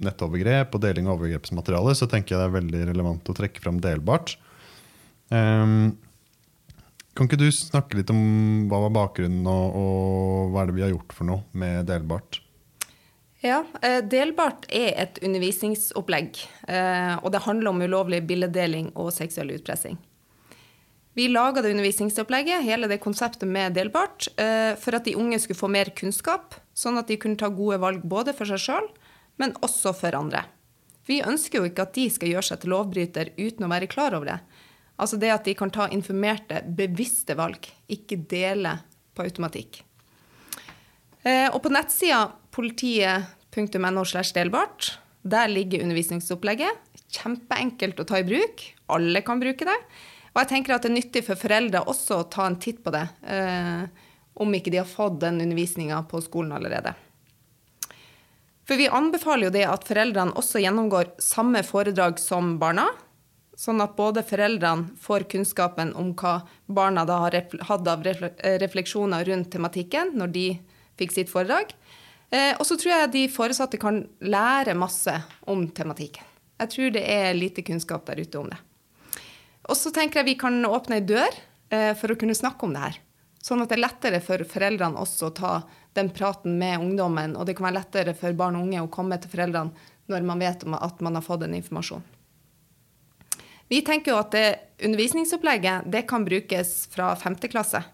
nettovergrep 0.00 0.76
og 0.76 0.84
deling 0.84 1.08
av 1.08 1.18
overgrepsmateriale, 1.18 1.96
så 1.96 2.08
tenker 2.08 2.34
jeg 2.34 2.40
det 2.40 2.48
er 2.48 2.58
veldig 2.60 2.84
relevant 2.92 3.32
å 3.32 3.36
trekke 3.36 3.64
fram 3.64 3.80
delbart. 3.84 4.36
Um, 5.28 5.92
kan 7.16 7.26
ikke 7.26 7.40
du 7.40 7.50
snakke 7.52 7.98
litt 7.98 8.10
om 8.12 8.68
hva 8.70 8.84
var 8.86 8.94
bakgrunnen, 8.94 9.44
og, 9.44 9.74
og 9.76 10.52
hva 10.54 10.62
er 10.62 10.70
det 10.70 10.76
vi 10.78 10.84
har 10.86 10.92
gjort 10.94 11.12
for 11.16 11.28
noe 11.28 11.42
med 11.58 11.88
Delbart? 11.90 12.38
Ja, 13.44 13.62
eh, 13.82 13.98
Delbart 14.04 14.66
er 14.68 14.94
et 15.00 15.18
undervisningsopplegg. 15.24 16.40
Eh, 16.68 17.14
og 17.18 17.32
det 17.34 17.42
handler 17.46 17.72
om 17.72 17.82
ulovlig 17.82 18.22
bildedeling 18.28 18.92
og 18.94 19.10
seksuell 19.16 19.52
utpressing. 19.56 19.98
Vi 21.18 21.26
laga 21.28 21.62
det 21.62 21.72
undervisningsopplegget, 21.74 22.62
hele 22.62 22.86
det 22.90 23.00
konseptet 23.02 23.48
med 23.48 23.74
delbart, 23.74 24.28
eh, 24.36 24.76
for 24.78 24.94
at 24.94 25.04
de 25.08 25.16
unge 25.18 25.40
skulle 25.42 25.58
få 25.58 25.70
mer 25.70 25.90
kunnskap, 25.96 26.54
sånn 26.74 27.00
at 27.00 27.10
de 27.10 27.18
kunne 27.18 27.38
ta 27.40 27.50
gode 27.50 27.80
valg 27.82 28.04
både 28.06 28.34
for 28.36 28.46
seg 28.46 28.62
sjøl, 28.62 28.86
men 29.42 29.56
også 29.64 29.92
for 29.96 30.14
andre. 30.14 30.44
Vi 31.08 31.18
ønsker 31.26 31.58
jo 31.58 31.66
ikke 31.66 31.88
at 31.88 31.96
de 31.96 32.06
skal 32.12 32.30
gjøre 32.30 32.46
seg 32.46 32.62
til 32.62 32.70
lovbryter 32.70 33.32
uten 33.40 33.66
å 33.66 33.72
være 33.72 33.90
klar 33.90 34.14
over 34.14 34.30
det. 34.30 34.38
Altså 35.00 35.18
det 35.18 35.32
at 35.32 35.46
de 35.48 35.56
kan 35.58 35.72
ta 35.72 35.88
informerte, 35.90 36.60
bevisste 36.76 37.34
valg, 37.38 37.66
ikke 37.90 38.20
dele 38.30 38.76
på 39.16 39.24
automatikk. 39.26 39.80
Eh, 41.24 41.48
og 41.50 41.58
på 41.64 41.72
nettsida 41.72 42.28
politiet.no 42.54 44.04
slash 44.04 44.36
delbart, 44.36 44.92
der 45.26 45.50
ligger 45.50 45.82
undervisningsopplegget. 45.84 46.86
Kjempeenkelt 47.10 47.98
å 48.00 48.06
ta 48.06 48.20
i 48.20 48.28
bruk. 48.28 48.62
Alle 48.94 49.24
kan 49.26 49.42
bruke 49.42 49.66
det. 49.66 49.76
Og 50.30 50.40
jeg 50.42 50.50
tenker 50.52 50.76
at 50.76 50.86
det 50.86 50.92
er 50.92 50.98
nyttig 50.98 51.24
for 51.26 51.38
foreldre 51.38 51.82
også 51.90 52.20
å 52.20 52.28
ta 52.30 52.46
en 52.46 52.58
titt 52.62 52.84
på 52.84 52.92
det, 52.94 53.06
eh, 53.26 53.86
om 54.40 54.54
ikke 54.54 54.70
de 54.70 54.78
har 54.78 54.88
fått 54.88 55.18
den 55.20 55.40
undervisninga 55.42 56.02
på 56.10 56.20
skolen 56.22 56.54
allerede. 56.54 56.94
For 58.70 58.78
vi 58.78 58.86
anbefaler 58.86 59.48
jo 59.48 59.54
det 59.56 59.64
at 59.66 59.86
foreldrene 59.88 60.36
også 60.38 60.60
gjennomgår 60.62 61.16
samme 61.18 61.64
foredrag 61.66 62.20
som 62.22 62.54
barna. 62.60 62.86
Sånn 63.58 63.82
at 63.82 63.96
både 63.98 64.22
foreldrene 64.24 64.94
får 65.02 65.26
kunnskapen 65.32 65.90
om 65.98 66.12
hva 66.14 66.36
barna 66.70 67.02
da 67.04 67.18
har 67.24 67.34
hatt 67.66 67.90
av 67.90 68.06
refleksjoner 68.06 69.26
rundt 69.26 69.50
tematikken 69.52 70.14
når 70.16 70.32
de 70.36 70.46
fikk 71.00 71.16
sitt 71.16 71.32
foredrag. 71.32 71.74
Eh, 72.30 72.54
og 72.54 72.62
så 72.68 72.78
tror 72.78 72.94
jeg 72.94 73.12
de 73.16 73.26
foresatte 73.34 73.80
kan 73.82 74.04
lære 74.22 74.78
masse 74.78 75.16
om 75.50 75.66
tematikken. 75.74 76.22
Jeg 76.62 76.70
tror 76.76 76.94
det 76.94 77.02
er 77.10 77.34
lite 77.34 77.66
kunnskap 77.66 78.06
der 78.06 78.22
ute 78.22 78.38
om 78.38 78.48
det. 78.52 78.58
Og 79.70 79.78
så 79.78 79.92
tenker 79.94 80.20
jeg 80.20 80.32
vi 80.32 80.40
kan 80.40 80.58
åpne 80.66 80.98
ei 80.98 81.06
dør 81.06 81.30
eh, 81.70 81.92
for 81.98 82.10
å 82.10 82.18
kunne 82.18 82.34
snakke 82.34 82.66
om 82.66 82.74
det 82.74 82.82
her. 82.82 82.98
Sånn 83.40 83.62
at 83.62 83.70
det 83.70 83.78
er 83.78 83.84
lettere 83.86 84.20
for 84.20 84.42
foreldrene 84.44 85.00
også 85.00 85.30
å 85.30 85.36
ta 85.36 85.52
den 85.96 86.10
praten 86.14 86.58
med 86.60 86.82
ungdommen, 86.82 87.36
og 87.38 87.46
det 87.48 87.54
kan 87.56 87.70
være 87.70 87.78
lettere 87.78 88.14
for 88.18 88.36
barn 88.36 88.58
og 88.58 88.66
unge 88.66 88.82
å 88.82 88.90
komme 88.92 89.16
til 89.20 89.32
foreldrene 89.32 89.88
når 90.10 90.26
man 90.26 90.42
vet 90.42 90.66
at 90.66 91.00
man 91.00 91.16
har 91.16 91.24
fått 91.24 91.46
en 91.46 91.54
informasjon. 91.56 92.02
Vi 93.70 93.78
tenker 93.86 94.12
jo 94.12 94.18
at 94.18 94.34
det 94.34 94.46
undervisningsopplegget 94.82 95.86
det 95.94 96.02
kan 96.10 96.26
brukes 96.26 96.74
fra 96.90 97.12
5. 97.16 97.38
klasse. 97.52 97.84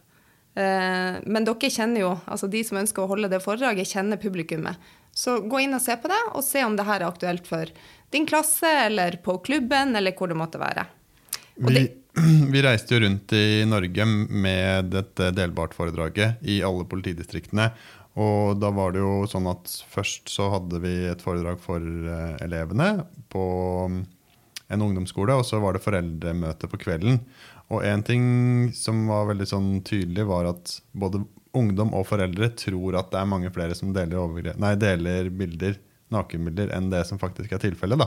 Eh, 0.57 1.21
men 1.29 1.45
dere 1.45 1.71
kjenner 1.71 2.01
jo, 2.01 2.15
altså 2.25 2.49
de 2.49 2.65
som 2.65 2.81
ønsker 2.81 3.05
å 3.05 3.11
holde 3.11 3.29
det 3.29 3.43
foredraget, 3.45 3.93
kjenner 3.93 4.21
publikummet. 4.21 4.81
Så 5.13 5.39
gå 5.45 5.61
inn 5.63 5.77
og 5.77 5.85
se 5.85 5.95
på 6.01 6.09
det, 6.09 6.23
og 6.33 6.45
se 6.45 6.65
om 6.65 6.75
det 6.77 6.89
her 6.89 7.03
er 7.05 7.11
aktuelt 7.11 7.47
for 7.49 7.69
din 8.13 8.25
klasse, 8.29 8.73
eller 8.89 9.21
på 9.25 9.37
klubben, 9.45 9.93
eller 9.97 10.17
hvor 10.17 10.33
det 10.33 10.41
måtte 10.41 10.61
være. 10.61 10.89
Vi, 11.57 11.85
vi, 12.53 12.63
reiste 12.65 12.97
jo 12.97 13.03
rundt 13.05 13.33
i 13.37 13.65
Norge 13.69 14.07
med 14.29 14.91
dette 14.93 15.31
delbart-foredraget 15.37 16.43
i 16.45 16.61
alle 16.67 16.87
politidistriktene. 16.89 17.71
Og 18.17 18.57
da 18.61 18.71
var 18.73 18.95
det 18.95 19.03
jo 19.03 19.27
sånn 19.29 19.49
at 19.51 19.69
først 19.93 20.31
så 20.33 20.49
hadde 20.55 20.81
vi 20.81 20.95
et 21.11 21.25
foredrag 21.25 21.61
for 21.61 21.81
eh, 21.85 22.37
elevene 22.45 23.05
på 23.33 23.45
mm, 23.93 23.99
en 24.73 24.85
ungdomsskole, 24.87 25.37
og 25.37 25.45
så 25.45 25.61
var 25.61 25.77
det 25.77 25.85
foreldremøte 25.85 26.71
på 26.73 26.81
kvelden. 26.81 27.21
Og 27.73 27.85
en 27.85 28.05
ting 28.07 28.25
som 28.77 29.05
var 29.11 29.29
veldig 29.33 29.49
sånn 29.51 29.69
tydelig, 29.85 30.25
var 30.29 30.49
at 30.49 30.79
både 30.97 31.25
ungdom 31.57 31.93
og 31.97 32.07
foreldre 32.09 32.51
tror 32.57 32.97
at 33.01 33.13
det 33.13 33.21
er 33.21 33.29
mange 33.29 33.53
flere 33.53 33.77
som 33.77 33.93
deler, 33.97 34.53
nei, 34.61 34.75
deler 34.81 35.29
bilder, 35.33 35.77
nakenbilder 36.13 36.73
enn 36.77 36.89
det 36.93 37.03
som 37.09 37.21
faktisk 37.21 37.53
er 37.53 37.63
tilfellet. 37.65 38.07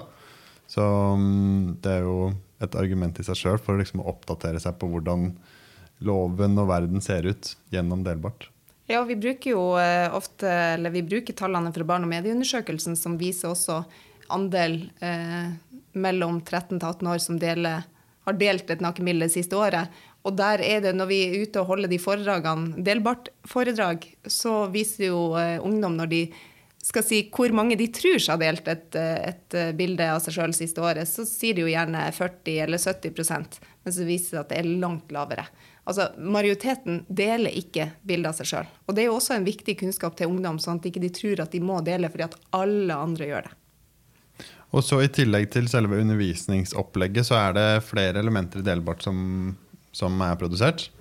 Så 0.69 0.85
mm, 1.21 1.79
det 1.83 1.99
er 1.99 2.05
jo 2.07 2.31
et 2.63 2.75
argument 2.79 3.19
i 3.19 3.25
seg 3.25 3.37
sjøl 3.39 3.59
for 3.61 3.79
liksom 3.79 4.03
å 4.03 4.09
oppdatere 4.11 4.61
seg 4.61 4.77
på 4.79 4.89
hvordan 4.91 5.31
loven 6.05 6.59
og 6.61 6.69
verden 6.69 7.03
ser 7.03 7.27
ut 7.27 7.53
gjennom 7.73 8.03
delbart. 8.05 8.49
Ja, 8.89 9.03
vi 9.05 9.15
bruker 9.19 9.53
jo 9.53 9.63
eh, 9.77 10.07
ofte, 10.15 10.49
eller 10.49 10.93
vi 10.93 11.03
bruker 11.05 11.35
tallene 11.37 11.71
fra 11.75 11.85
Barn- 11.85 12.07
og 12.07 12.09
medieundersøkelsen, 12.09 12.95
som 12.97 13.19
viser 13.19 13.51
også 13.51 13.83
andel 14.33 14.81
eh, 15.05 15.51
mellom 15.93 16.39
13 16.41 16.79
til 16.79 16.87
18 16.87 17.09
år 17.11 17.21
som 17.21 17.37
deler, 17.41 17.85
har 18.25 18.37
delt 18.37 18.69
et 18.69 18.81
nakenbilde 18.81 19.27
det 19.27 19.35
siste 19.35 19.57
året. 19.57 19.93
Og 20.25 20.35
der 20.37 20.63
er 20.65 20.81
det, 20.83 20.95
når 20.97 21.09
vi 21.09 21.19
er 21.27 21.43
ute 21.43 21.61
og 21.61 21.69
holder 21.69 21.91
de 21.91 22.01
foredragene, 22.01 22.81
delbart 22.85 23.29
foredrag, 23.47 24.09
så 24.27 24.65
viser 24.73 25.11
jo 25.11 25.21
eh, 25.39 25.57
ungdom 25.61 25.95
når 25.99 26.11
de 26.11 26.23
skal 26.89 27.05
si 27.05 27.21
hvor 27.33 27.53
mange 27.55 27.77
de 27.79 27.87
tror 27.93 28.17
seg 28.17 28.35
har 28.35 28.41
delt 28.41 28.69
et, 28.71 28.97
et 28.99 29.57
bilde 29.77 30.07
av 30.09 30.21
seg 30.23 30.35
sjøl 30.35 30.55
siste 30.57 30.81
året, 30.83 31.07
så 31.09 31.25
sier 31.27 31.57
de 31.57 31.63
jo 31.63 31.71
gjerne 31.71 32.07
40 32.17 32.63
eller 32.65 32.81
70% 32.81 33.59
men 33.89 33.95
så 33.95 34.05
viser 34.05 34.23
det 34.23 34.29
seg 34.29 34.41
at 34.43 34.51
det 34.51 34.57
er 34.59 34.67
langt 34.81 35.13
lavere. 35.13 35.45
Altså, 35.89 36.11
Majoriteten 36.21 37.03
deler 37.07 37.55
ikke 37.57 37.87
bildet 38.05 38.29
av 38.29 38.37
seg 38.37 38.49
sjøl. 38.51 38.67
Og 38.85 38.93
det 38.93 39.01
er 39.01 39.07
jo 39.09 39.15
også 39.17 39.37
en 39.37 39.47
viktig 39.47 39.79
kunnskap 39.79 40.17
til 40.19 40.29
ungdom, 40.29 40.59
sånn 40.61 40.77
at 40.77 40.85
de 40.85 40.91
ikke 40.91 41.09
tror 41.15 41.41
at 41.41 41.55
de 41.55 41.63
må 41.63 41.79
dele 41.85 42.11
fordi 42.11 42.27
at 42.27 42.37
alle 42.53 42.93
andre 43.07 43.31
gjør 43.31 43.47
det. 43.47 43.55
Og 44.69 44.85
så 44.85 44.99
I 45.01 45.09
tillegg 45.09 45.49
til 45.49 45.65
selve 45.71 45.97
undervisningsopplegget, 46.03 47.25
så 47.25 47.39
er 47.39 47.57
det 47.57 47.67
flere 47.87 48.21
elementer 48.21 48.61
i 48.61 48.67
Delbart 48.67 49.01
som, 49.01 49.55
som 49.89 50.21
er 50.21 50.37
produsert? 50.37 50.91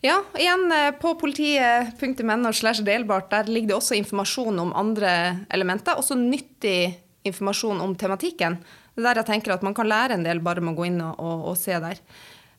Ja, 0.00 0.20
igjen 0.38 0.72
eh, 0.72 0.90
på 0.94 1.14
politiet.no 1.18 2.52
slash 2.52 2.84
delbart. 2.86 3.30
Der 3.30 3.50
ligger 3.50 3.72
det 3.72 3.78
også 3.80 3.96
informasjon 3.98 4.58
om 4.62 4.72
andre 4.78 5.10
elementer. 5.50 5.98
Også 5.98 6.14
nyttig 6.14 6.94
informasjon 7.26 7.80
om 7.82 7.96
tematikken. 7.98 8.60
Det 8.94 9.02
der 9.02 9.18
jeg 9.18 9.26
tenker 9.26 9.56
at 9.56 9.64
man 9.66 9.74
kan 9.74 9.90
lære 9.90 10.14
en 10.14 10.26
del 10.26 10.38
bare 10.42 10.62
med 10.62 10.76
å 10.76 10.78
gå 10.78 10.86
inn 10.86 11.00
og, 11.02 11.18
og, 11.18 11.48
og 11.50 11.58
se 11.58 11.74
der. 11.82 11.98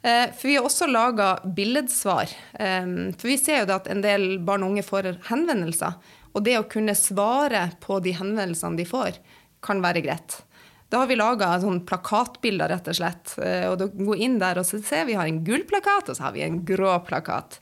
Eh, 0.04 0.28
for 0.36 0.50
vi 0.50 0.58
har 0.58 0.68
også 0.68 0.90
laga 0.92 1.30
billedsvar. 1.56 2.36
Eh, 2.60 2.92
for 3.16 3.32
vi 3.32 3.40
ser 3.40 3.64
jo 3.64 3.78
at 3.78 3.88
en 3.88 4.04
del 4.04 4.34
barn 4.44 4.68
og 4.68 4.76
unge 4.76 4.84
får 4.88 5.14
henvendelser. 5.32 5.96
Og 6.36 6.44
det 6.44 6.60
å 6.60 6.68
kunne 6.68 6.98
svare 6.98 7.70
på 7.80 8.02
de 8.04 8.18
henvendelsene 8.20 8.80
de 8.80 8.88
får, 8.88 9.16
kan 9.64 9.80
være 9.84 10.04
greit. 10.04 10.42
Da 10.90 11.04
har 11.04 11.10
vi 11.10 11.20
laga 11.20 11.52
sånn 11.62 11.84
plakatbilder, 11.86 12.72
rett 12.72 12.90
og 12.90 12.98
slett. 12.98 13.36
Eh, 13.38 13.68
og 13.70 13.78
da 13.82 13.90
går 13.94 14.26
inn 14.26 14.40
der 14.42 14.62
og 14.62 14.66
så 14.66 14.82
ser 14.82 15.06
vi 15.10 15.18
har 15.20 15.30
en 15.30 15.44
gul 15.46 15.64
plakat, 15.70 16.10
og 16.10 16.18
så 16.18 16.28
har 16.28 16.36
vi 16.38 16.46
en 16.46 16.64
grå 16.66 16.96
plakat. 17.06 17.60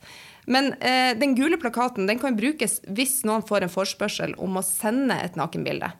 Men 0.47 0.71
eh, 0.79 1.11
den 1.19 1.35
gule 1.35 1.59
plakaten 1.59 2.07
den 2.07 2.21
kan 2.21 2.37
brukes 2.39 2.79
hvis 2.87 3.19
noen 3.27 3.43
får 3.43 3.65
en 3.65 3.73
forspørsel 3.73 4.37
om 4.39 4.59
å 4.59 4.63
sende 4.63 5.19
et 5.19 5.35
nakenbilde. 5.35 5.91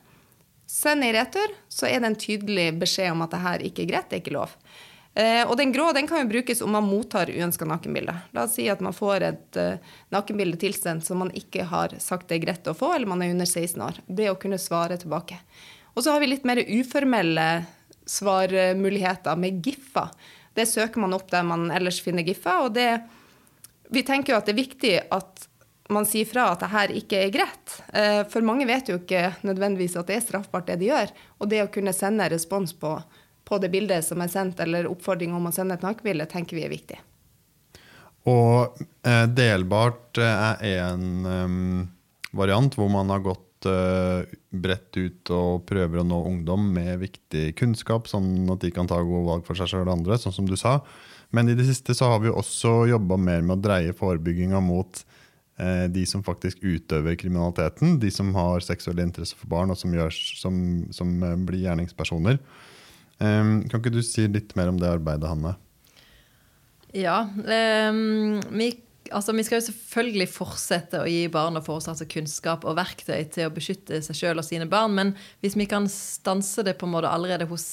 Send 0.68 1.04
i 1.04 1.12
retur, 1.12 1.52
så 1.68 1.88
er 1.88 2.00
det 2.00 2.08
en 2.10 2.20
tydelig 2.20 2.70
beskjed 2.80 3.12
om 3.12 3.24
at 3.24 3.32
det 3.32 3.44
her 3.44 3.64
ikke 3.64 3.84
er 3.84 3.90
greit, 3.92 4.08
det 4.08 4.18
er 4.18 4.24
ikke 4.24 4.36
lov. 4.36 4.56
Eh, 5.18 5.42
og 5.44 5.56
den 5.60 5.72
grå 5.72 5.90
den 5.96 6.08
kan 6.08 6.22
jo 6.22 6.30
brukes 6.30 6.60
om 6.64 6.72
man 6.76 6.88
mottar 6.88 7.28
uønska 7.32 7.68
nakenbilde. 7.68 8.14
La 8.36 8.44
oss 8.44 8.56
si 8.56 8.68
at 8.72 8.80
man 8.84 8.96
får 8.96 9.24
et 9.26 9.58
eh, 9.60 9.94
nakenbilde 10.14 10.60
tilsendt 10.60 11.04
som 11.04 11.20
man 11.24 11.32
ikke 11.36 11.64
har 11.68 11.96
sagt 12.00 12.28
det 12.28 12.38
er 12.38 12.44
greit 12.44 12.70
å 12.70 12.76
få, 12.76 12.92
eller 12.94 13.10
man 13.10 13.24
er 13.24 13.32
under 13.34 13.48
16 13.48 13.84
år. 13.84 13.98
Det 14.06 14.30
å 14.32 14.38
kunne 14.40 14.60
svare 14.62 14.96
tilbake. 15.00 15.40
Og 15.98 16.04
så 16.04 16.12
har 16.14 16.22
vi 16.22 16.28
litt 16.30 16.44
mer 16.46 16.60
uformelle 16.62 17.44
svarmuligheter 18.06 19.36
med 19.36 19.56
GIF-er. 19.66 20.12
Det 20.54 20.66
søker 20.70 21.02
man 21.02 21.16
opp 21.16 21.26
der 21.32 21.42
man 21.42 21.72
ellers 21.74 21.98
finner 21.98 22.22
GIF-er. 22.22 22.68
Og 22.68 22.76
det, 22.76 23.00
vi 23.90 24.04
tenker 24.06 24.32
jo 24.32 24.36
at 24.38 24.46
det 24.46 24.54
er 24.54 24.60
viktig 24.60 24.92
at 25.16 25.48
man 25.90 26.06
sier 26.06 26.28
fra 26.28 26.52
at 26.52 26.62
det 26.62 26.68
her 26.70 26.94
ikke 27.00 27.22
er 27.24 27.32
greit. 27.34 27.74
Eh, 27.90 28.20
for 28.30 28.46
mange 28.46 28.68
vet 28.68 28.92
jo 28.92 29.00
ikke 29.00 29.24
nødvendigvis 29.42 29.96
at 29.98 30.06
det 30.06 30.20
er 30.20 30.22
straffbart, 30.22 30.68
det 30.68 30.78
de 30.84 30.92
gjør. 30.92 31.10
Og 31.42 31.50
det 31.50 31.64
å 31.64 31.72
kunne 31.74 31.96
sende 31.96 32.30
respons 32.30 32.76
på, 32.78 32.94
på 33.48 33.58
det 33.58 33.72
bildet 33.74 34.06
som 34.06 34.22
er 34.22 34.30
sendt, 34.30 34.62
eller 34.62 34.86
oppfordring 34.86 35.34
om 35.34 35.50
å 35.50 35.54
sende 35.56 35.80
et 35.80 35.88
nakenbilde, 35.88 36.28
tenker 36.30 36.60
vi 36.60 36.66
er 36.68 36.74
viktig. 36.76 37.00
Og 38.30 38.78
eh, 39.02 39.26
delbart 39.34 40.22
er 40.22 40.62
en 40.92 41.26
um, 41.26 41.84
variant 42.38 42.78
hvor 42.78 42.94
man 42.94 43.10
har 43.10 43.26
gått 43.26 43.47
bredt 44.50 44.96
ut 44.98 45.30
og 45.34 45.66
prøver 45.68 46.00
å 46.00 46.06
nå 46.06 46.18
ungdom 46.30 46.70
med 46.74 47.02
viktig 47.02 47.52
kunnskap, 47.58 48.08
sånn 48.10 48.48
at 48.52 48.64
de 48.64 48.72
kan 48.74 48.88
ta 48.90 49.00
gode 49.02 49.26
valg 49.28 49.46
for 49.46 49.58
seg 49.58 49.70
sjøl 49.70 49.86
og 49.86 49.94
andre, 49.98 50.18
sånn 50.20 50.36
som 50.36 50.48
du 50.48 50.56
sa. 50.58 50.78
Men 51.34 51.50
i 51.50 51.56
det 51.56 51.66
siste 51.68 51.96
så 51.96 52.08
har 52.12 52.22
vi 52.24 52.32
også 52.32 52.88
jobba 52.88 53.18
mer 53.20 53.44
med 53.44 53.58
å 53.58 53.64
dreie 53.66 53.96
forebygginga 53.96 54.60
mot 54.64 55.02
uh, 55.60 55.84
de 55.92 56.04
som 56.08 56.24
faktisk 56.24 56.62
utøver 56.64 57.18
kriminaliteten. 57.20 57.98
De 58.00 58.10
som 58.14 58.32
har 58.36 58.64
seksuell 58.64 59.02
interesse 59.04 59.36
for 59.36 59.50
barn, 59.52 59.72
og 59.74 59.80
som, 59.80 59.92
gjør, 59.92 60.14
som, 60.40 60.58
som 60.94 61.14
uh, 61.24 61.34
blir 61.36 61.66
gjerningspersoner. 61.66 62.40
Um, 63.18 63.64
kan 63.68 63.82
ikke 63.82 63.92
du 63.92 64.00
si 64.06 64.24
litt 64.30 64.54
mer 64.56 64.72
om 64.72 64.80
det 64.80 64.88
arbeidet, 64.88 65.28
Hanne? 65.28 65.56
Ja. 66.96 67.26
Vi 67.36 68.68
altså, 69.14 69.32
vi 69.36 69.44
skal 69.46 69.60
jo 69.60 69.66
selvfølgelig 69.68 70.28
fortsette 70.32 71.00
å 71.02 71.08
gi 71.08 71.24
barn 71.32 71.58
og 71.58 71.66
foresatte 71.66 72.06
kunnskap 72.10 72.66
og 72.68 72.76
verktøy 72.78 73.24
til 73.32 73.48
å 73.48 73.54
beskytte 73.54 74.00
seg 74.04 74.18
sjøl 74.18 74.42
og 74.42 74.46
sine 74.46 74.68
barn, 74.70 74.94
men 74.96 75.14
hvis 75.42 75.56
vi 75.58 75.68
kan 75.70 75.88
stanse 75.92 76.64
det 76.66 76.76
på 76.80 76.88
en 76.88 76.94
måte 76.96 77.10
allerede 77.10 77.48
hos 77.50 77.66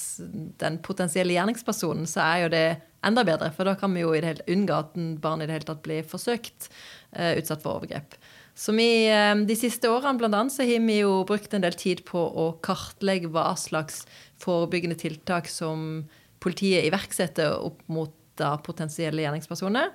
den 0.60 0.80
potensielle 0.84 1.36
gjerningspersonen, 1.36 2.08
så 2.10 2.24
er 2.24 2.42
jo 2.44 2.52
det 2.54 2.66
enda 3.06 3.24
bedre. 3.26 3.52
For 3.54 3.68
da 3.68 3.76
kan 3.78 3.94
vi 3.94 4.02
jo 4.04 4.12
i 4.14 4.22
det 4.22 4.32
hele, 4.32 4.48
unngå 4.56 4.80
at 4.80 4.98
barn 5.22 5.44
i 5.44 5.48
det 5.48 5.58
hele 5.58 5.68
tatt 5.68 5.84
blir 5.86 6.06
forsøkt 6.08 6.68
uh, 6.68 7.32
utsatt 7.36 7.64
for 7.64 7.78
overgrep. 7.78 8.18
Så 8.56 8.72
vi, 8.76 9.06
uh, 9.12 9.36
De 9.46 9.56
siste 9.58 9.90
årene 9.92 10.18
blant 10.20 10.36
annet, 10.36 10.54
så 10.54 10.66
har 10.66 10.84
vi 10.84 11.00
jo 11.02 11.22
brukt 11.28 11.54
en 11.54 11.64
del 11.64 11.76
tid 11.78 12.04
på 12.08 12.18
å 12.18 12.52
kartlegge 12.66 13.30
hva 13.32 13.52
slags 13.60 14.04
forebyggende 14.42 14.98
tiltak 15.00 15.50
som 15.52 16.06
politiet 16.42 16.86
iverksetter 16.88 17.56
opp 17.64 17.80
mot 17.88 18.14
da 18.36 18.56
potensielle 18.60 19.24
gjerningspersoner. 19.24 19.92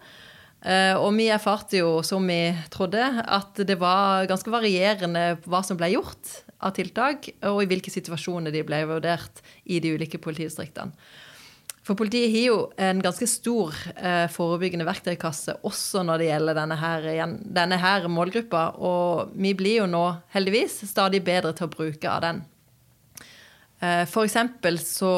Eh, 0.62 0.94
og 0.94 1.16
vi 1.18 1.26
erfarte 1.34 1.80
jo, 1.80 2.02
som 2.06 2.28
vi 2.30 2.52
trodde, 2.74 3.02
at 3.26 3.58
det 3.66 3.80
var 3.82 4.28
ganske 4.30 4.54
varierende 4.54 5.26
hva 5.50 5.64
som 5.66 5.80
ble 5.80 5.90
gjort 5.96 6.36
av 6.62 6.76
tiltak, 6.78 7.32
og 7.50 7.64
i 7.64 7.70
hvilke 7.72 7.94
situasjoner 7.94 8.54
de 8.54 8.62
ble 8.66 8.84
vurdert 8.90 9.42
i 9.66 9.82
de 9.82 9.96
ulike 9.98 10.22
politidistriktene. 10.22 10.94
For 11.82 11.98
politiet 11.98 12.30
har 12.30 12.44
jo 12.46 12.58
en 12.78 13.00
ganske 13.02 13.26
stor 13.26 13.74
eh, 13.96 14.28
forebyggende 14.30 14.86
verktøykasse 14.86 15.58
også 15.66 16.04
når 16.06 16.22
det 16.22 16.28
gjelder 16.28 16.60
denne 16.60 16.78
her, 16.78 17.08
denne 17.42 17.80
her 17.82 18.06
målgruppa, 18.06 18.68
og 18.78 19.34
vi 19.34 19.56
blir 19.58 19.80
jo 19.82 19.88
nå 19.90 20.04
heldigvis 20.36 20.84
stadig 20.92 21.24
bedre 21.26 21.56
til 21.58 21.66
å 21.66 21.74
bruke 21.74 22.12
av 22.12 22.22
den. 22.28 22.44
Eh, 23.82 24.06
for 24.06 24.30
eksempel 24.30 24.78
så 24.78 25.16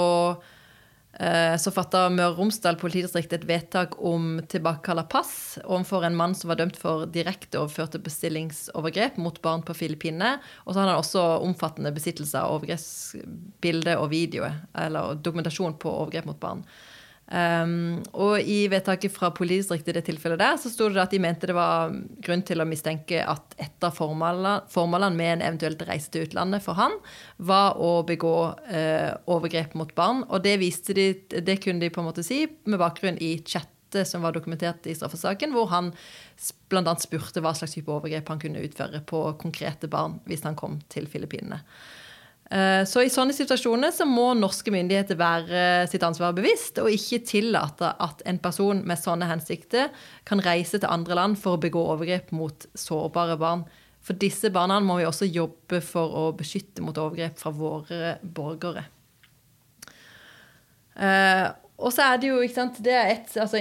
så 1.13 1.69
fatta 1.69 2.07
Møre 2.09 2.31
og 2.31 2.39
Romsdal 2.39 2.79
politidistrikt 2.81 3.35
et 3.35 3.43
vedtak 3.45 3.93
om 4.01 4.39
tilbakekall 4.49 5.03
av 5.03 5.11
pass 5.11 5.33
overfor 5.61 6.07
en 6.07 6.15
mann 6.17 6.33
som 6.33 6.49
var 6.49 6.57
dømt 6.57 6.79
for 6.81 7.05
direkte 7.05 7.59
overførte 7.61 8.01
bestillingsovergrep 8.01 9.19
mot 9.21 9.37
barn 9.45 9.61
på 9.61 9.75
Filippinene. 9.77 10.39
Og 10.65 10.73
så 10.73 10.81
hadde 10.81 10.95
han 10.95 11.03
også 11.03 11.27
omfattende 11.45 11.93
besittelse 11.93 12.41
av 12.41 12.55
overgrepsbilder 12.55 14.01
og 14.01 14.09
videoer, 14.15 14.57
eller 14.73 15.21
dokumentasjon 15.21 15.77
på 15.77 15.93
overgrep 16.01 16.31
mot 16.31 16.41
barn. 16.41 16.65
Um, 17.33 18.03
og 18.13 18.45
i 18.45 18.67
vedtaket 18.69 19.09
fra 19.09 19.31
politidistriktet 19.33 19.89
i 19.89 19.95
det 19.97 20.03
tilfellet 20.05 20.37
der, 20.37 20.57
så 20.61 20.69
sto 20.69 20.85
det 20.91 21.01
at 21.01 21.13
de 21.15 21.21
mente 21.23 21.47
det 21.49 21.55
var 21.57 21.89
grunn 22.21 22.43
til 22.45 22.61
å 22.61 22.67
mistenke 22.69 23.23
at 23.25 23.55
et 23.57 23.87
av 23.87 23.95
formålene 23.97 25.09
med 25.17 25.31
en 25.31 25.45
eventuelt 25.47 25.81
reise 25.87 26.13
til 26.13 26.27
utlandet 26.27 26.61
for 26.61 26.77
han, 26.77 26.93
var 27.41 27.79
å 27.81 28.03
begå 28.05 28.35
uh, 28.53 29.11
overgrep 29.33 29.73
mot 29.79 29.95
barn. 29.97 30.21
Og 30.29 30.45
det, 30.45 30.59
de, 30.93 31.07
det 31.33 31.57
kunne 31.63 31.81
de 31.81 31.89
på 31.89 32.03
en 32.03 32.09
måte 32.11 32.25
si 32.27 32.43
med 32.69 32.81
bakgrunn 32.83 33.17
i 33.17 33.39
chattet 33.41 34.05
som 34.09 34.21
var 34.25 34.37
dokumentert 34.37 34.85
i 34.89 34.93
straffesaken, 34.97 35.57
hvor 35.57 35.73
han 35.73 35.89
bl.a. 36.69 36.95
spurte 37.01 37.41
hva 37.41 37.55
slags 37.57 37.73
type 37.79 37.89
overgrep 37.93 38.29
han 38.29 38.45
kunne 38.45 38.61
utføre 38.65 39.01
på 39.09 39.25
konkrete 39.41 39.89
barn 39.89 40.19
hvis 40.29 40.45
han 40.45 40.57
kom 40.59 40.79
til 40.93 41.09
Filippinene. 41.09 41.63
Eh, 42.51 42.83
så 42.85 43.01
i 43.01 43.11
sånne 43.11 43.33
situasjoner 43.33 43.93
så 43.95 44.05
må 44.07 44.33
norske 44.37 44.71
myndigheter 44.73 45.17
være 45.19 45.61
sitt 45.89 46.03
ansvar 46.05 46.35
bevisst, 46.37 46.81
og 46.83 46.91
ikke 46.91 47.23
tillate 47.25 47.93
at 48.03 48.21
en 48.29 48.39
person 48.43 48.83
med 48.85 48.99
sånne 48.99 49.29
hensikter 49.29 49.89
kan 50.27 50.43
reise 50.43 50.77
til 50.77 50.91
andre 50.91 51.17
land 51.17 51.39
for 51.39 51.55
å 51.55 51.63
begå 51.63 51.85
overgrep 51.95 52.33
mot 52.35 52.67
sårbare 52.77 53.39
barn. 53.41 53.65
For 54.03 54.19
disse 54.19 54.51
barna 54.53 54.81
må 54.83 54.99
vi 54.99 55.07
også 55.07 55.29
jobbe 55.29 55.79
for 55.85 56.19
å 56.19 56.23
beskytte 56.35 56.83
mot 56.83 56.97
overgrep 56.99 57.39
fra 57.39 57.53
våre 57.55 58.17
borgere. 58.21 58.89
Uh, 60.93 61.47
og 61.81 61.89
så 61.89 62.03
er 62.05 62.19
det 62.21 62.27
jo, 62.29 62.41
ikke 62.43 62.59
sant, 62.59 62.75
det 62.85 62.93
er 62.93 63.07
et, 63.15 63.31
altså 63.41 63.57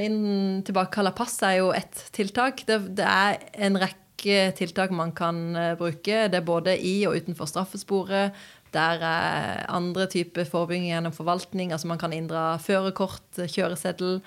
Tilbakekall 0.66 1.08
av 1.08 1.14
pass 1.16 1.38
er 1.46 1.62
jo 1.62 1.70
ett 1.72 2.02
tiltak. 2.12 2.60
Det, 2.68 2.76
det, 2.98 3.06
er 3.06 3.38
en 3.64 3.78
rekke 3.80 4.50
tiltak 4.58 4.92
man 4.94 5.14
kan 5.16 5.40
bruke. 5.80 6.26
Det 6.28 6.38
er 6.38 6.44
både 6.44 6.76
i 6.76 6.98
og 7.08 7.16
utenfor 7.16 7.48
straffesporet. 7.48 8.36
Der 8.72 9.04
er 9.04 9.66
andre 9.68 10.06
typer 10.08 10.48
forebygging 10.48 10.88
gjennom 10.90 11.12
forvaltning. 11.12 11.72
altså 11.72 11.90
Man 11.90 12.00
kan 12.00 12.12
inndra 12.16 12.56
førerkort, 12.58 13.28
kjøreseddel. 13.36 14.20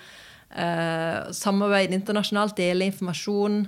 Eh, 0.56 1.34
samarbeide 1.34 1.98
internasjonalt, 1.98 2.58
dele 2.58 2.86
informasjon. 2.92 3.66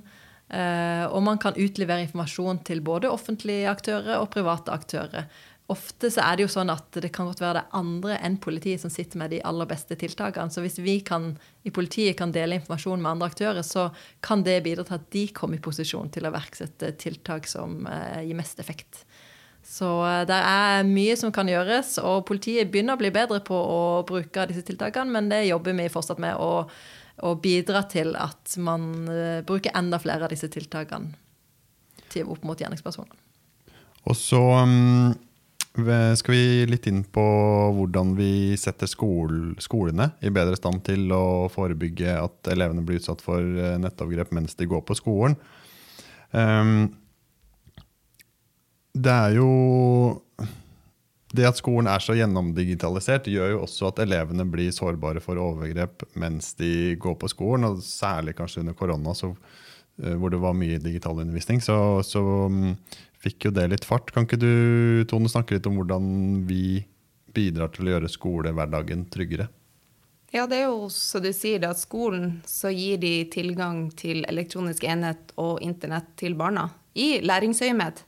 Eh, 0.48 1.06
og 1.12 1.20
man 1.26 1.40
kan 1.42 1.58
utlevere 1.60 2.06
informasjon 2.06 2.64
til 2.64 2.82
både 2.82 3.12
offentlige 3.12 3.68
aktører 3.70 4.22
og 4.22 4.30
private 4.32 4.72
aktører. 4.72 5.28
Ofte 5.68 6.08
så 6.14 6.24
er 6.24 6.38
det 6.38 6.46
jo 6.46 6.52
sånn 6.54 6.70
at 6.72 6.96
det 6.96 7.10
kan 7.12 7.28
godt 7.28 7.42
være 7.44 7.58
det 7.60 7.76
andre 7.76 8.16
enn 8.24 8.38
politiet 8.40 8.80
som 8.80 8.92
sitter 8.92 9.20
med 9.20 9.34
de 9.36 9.42
aller 9.44 9.68
beste 9.68 9.98
tiltakene. 10.00 10.54
Så 10.54 10.64
hvis 10.64 10.80
vi 10.80 11.02
kan, 11.04 11.34
i 11.68 11.74
politiet 11.76 12.16
kan 12.20 12.32
dele 12.32 12.62
informasjon 12.62 13.04
med 13.04 13.12
andre 13.12 13.28
aktører, 13.34 13.66
så 13.68 13.90
kan 14.24 14.46
det 14.48 14.62
bidra 14.64 14.88
til 14.88 14.96
at 14.96 15.10
de 15.12 15.26
kommer 15.36 15.60
i 15.60 15.66
posisjon 15.66 16.14
til 16.16 16.30
å 16.30 16.32
verksette 16.32 16.94
tiltak 17.04 17.52
som 17.52 17.82
eh, 17.92 18.24
gir 18.30 18.40
mest 18.40 18.64
effekt. 18.64 19.04
Så 19.68 19.88
eh, 20.08 20.24
det 20.28 20.38
er 20.38 20.88
mye 20.88 21.18
som 21.20 21.34
kan 21.36 21.50
gjøres, 21.52 21.98
og 22.00 22.26
politiet 22.30 22.72
begynner 22.72 22.96
å 22.96 23.02
bli 23.02 23.12
bedre 23.14 23.42
på 23.46 23.58
å 23.58 23.82
bruke 24.08 24.48
disse 24.50 24.64
tiltakene, 24.68 25.12
men 25.12 25.30
det 25.32 25.44
jobber 25.50 25.76
vi 25.78 25.90
fortsatt 25.92 26.22
med 26.24 26.40
å, 26.40 26.66
å 27.28 27.36
bidra 27.44 27.84
til 27.92 28.16
at 28.20 28.56
man 28.64 28.90
uh, 29.12 29.44
bruker 29.46 29.76
enda 29.76 30.00
flere 30.00 30.28
av 30.28 30.34
disse 30.34 30.50
tiltakene 30.54 31.18
til 32.14 32.30
opp 32.32 32.46
mot 32.48 32.60
gjerningspersonene. 32.60 33.18
Og 34.08 34.16
så 34.16 34.40
um, 34.64 35.12
skal 35.76 36.32
vi 36.32 36.70
litt 36.70 36.88
inn 36.88 37.02
på 37.04 37.26
hvordan 37.76 38.14
vi 38.16 38.56
setter 38.58 38.88
skol, 38.88 39.58
skolene 39.62 40.14
i 40.24 40.32
bedre 40.34 40.56
stand 40.56 40.80
til 40.88 41.12
å 41.12 41.50
forebygge 41.52 42.16
at 42.22 42.54
elevene 42.54 42.86
blir 42.88 43.02
utsatt 43.02 43.20
for 43.26 43.44
nettavgrep 43.44 43.84
nettovergrep 43.84 44.32
mens 44.40 44.56
de 44.56 44.70
går 44.72 44.86
på 44.88 44.96
skolen. 44.98 45.36
Um, 46.32 46.88
det 49.04 49.14
er 49.14 49.38
jo 49.38 49.52
Det 51.28 51.46
at 51.46 51.60
skolen 51.60 51.90
er 51.92 52.02
så 52.02 52.16
gjennomdigitalisert, 52.16 53.28
gjør 53.30 53.52
jo 53.52 53.64
også 53.66 53.90
at 53.90 54.00
elevene 54.06 54.46
blir 54.48 54.72
sårbare 54.74 55.22
for 55.22 55.40
overgrep 55.42 56.06
mens 56.16 56.54
de 56.58 56.96
går 56.96 57.18
på 57.20 57.30
skolen, 57.30 57.68
og 57.68 57.84
særlig 57.84 58.34
kanskje 58.38 58.64
under 58.64 58.78
korona, 58.80 59.14
så, 59.14 59.34
eh, 60.02 60.16
hvor 60.16 60.32
det 60.32 60.40
var 60.40 60.56
mye 60.58 60.80
digital 60.80 61.20
undervisning. 61.20 61.60
Så, 61.62 61.76
så 62.08 62.24
um, 62.48 62.78
fikk 63.20 63.50
jo 63.50 63.54
det 63.54 63.68
litt 63.74 63.86
fart. 63.86 64.14
Kan 64.16 64.26
ikke 64.26 64.40
du 64.40 65.04
Tone, 65.12 65.30
snakke 65.30 65.58
litt 65.58 65.68
om 65.68 65.76
hvordan 65.78 66.08
vi 66.48 66.88
bidrar 67.36 67.76
til 67.76 67.90
å 67.90 67.98
gjøre 67.98 68.16
skolehverdagen 68.16 69.06
tryggere? 69.12 69.52
Ja, 70.34 70.48
det 70.48 70.64
er 70.64 70.68
jo 70.72 70.88
så 70.92 71.22
du 71.24 71.30
sier 71.36 71.62
det, 71.64 71.70
at 71.72 71.80
skolen 71.80 72.40
så 72.48 72.72
gir 72.74 73.00
de 73.04 73.14
tilgang 73.32 73.88
til 74.00 74.26
elektronisk 74.28 74.84
enhet 74.88 75.32
og 75.40 75.62
internett 75.64 76.10
til 76.20 76.36
barna 76.40 76.70
i 76.98 77.18
læringsøyemed. 77.24 78.02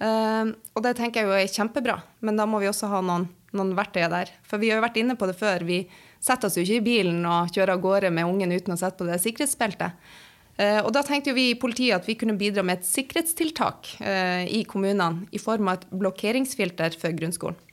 Uh, 0.00 0.56
og 0.72 0.84
det 0.84 0.94
tenker 0.96 1.20
jeg 1.20 1.28
jo 1.28 1.36
er 1.36 1.52
kjempebra, 1.52 1.98
men 2.24 2.38
da 2.38 2.46
må 2.48 2.62
vi 2.62 2.70
også 2.70 2.88
ha 2.88 3.02
noen, 3.04 3.26
noen 3.56 3.74
verktøy 3.76 4.06
der. 4.08 4.32
For 4.48 4.62
vi 4.62 4.70
har 4.70 4.80
jo 4.80 4.86
vært 4.86 4.98
inne 5.02 5.16
på 5.20 5.28
det 5.28 5.36
før. 5.36 5.66
Vi 5.68 5.82
setter 6.20 6.48
oss 6.48 6.56
jo 6.56 6.64
ikke 6.64 6.80
i 6.80 6.86
bilen 6.86 7.20
og 7.28 7.52
kjører 7.52 7.74
av 7.76 7.84
gårde 7.84 8.12
med 8.16 8.28
ungen 8.28 8.56
uten 8.56 8.76
å 8.76 8.80
sette 8.80 9.00
på 9.00 9.08
det 9.08 9.20
sikkerhetsbeltet. 9.20 10.10
Uh, 10.60 10.80
og 10.82 10.92
da 10.96 11.04
tenkte 11.04 11.32
jo 11.32 11.36
vi 11.36 11.50
i 11.50 11.58
politiet 11.60 12.00
at 12.00 12.08
vi 12.08 12.16
kunne 12.20 12.38
bidra 12.40 12.64
med 12.64 12.80
et 12.80 12.88
sikkerhetstiltak 12.88 13.94
uh, 14.00 14.44
i 14.48 14.64
kommunene 14.68 15.28
i 15.36 15.40
form 15.40 15.68
av 15.68 15.80
et 15.80 15.90
blokkeringsfilter 15.92 16.96
for 17.00 17.16
grunnskolen. 17.16 17.66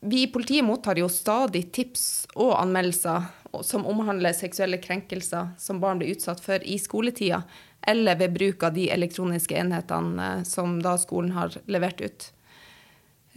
vi 0.00 0.18
i 0.22 0.28
politiet 0.28 0.64
mottar 0.64 0.98
jo 1.00 1.06
stadig 1.08 1.70
tips 1.72 2.02
og 2.36 2.52
anmeldelser 2.60 3.24
som 3.64 3.86
omhandler 3.88 4.36
seksuelle 4.36 4.76
krenkelser 4.82 5.54
som 5.58 5.80
barn 5.80 5.98
blir 5.98 6.12
utsatt 6.12 6.42
for 6.44 6.60
i 6.60 6.76
skoletida 6.78 7.40
eller 7.88 8.18
ved 8.20 8.34
bruk 8.36 8.62
av 8.66 8.74
de 8.76 8.88
elektroniske 8.92 9.56
enhetene 9.56 10.26
eh, 10.38 10.42
som 10.48 10.78
da 10.84 10.96
skolen 11.00 11.32
har 11.36 11.56
levert 11.70 12.02
ut. 12.04 12.28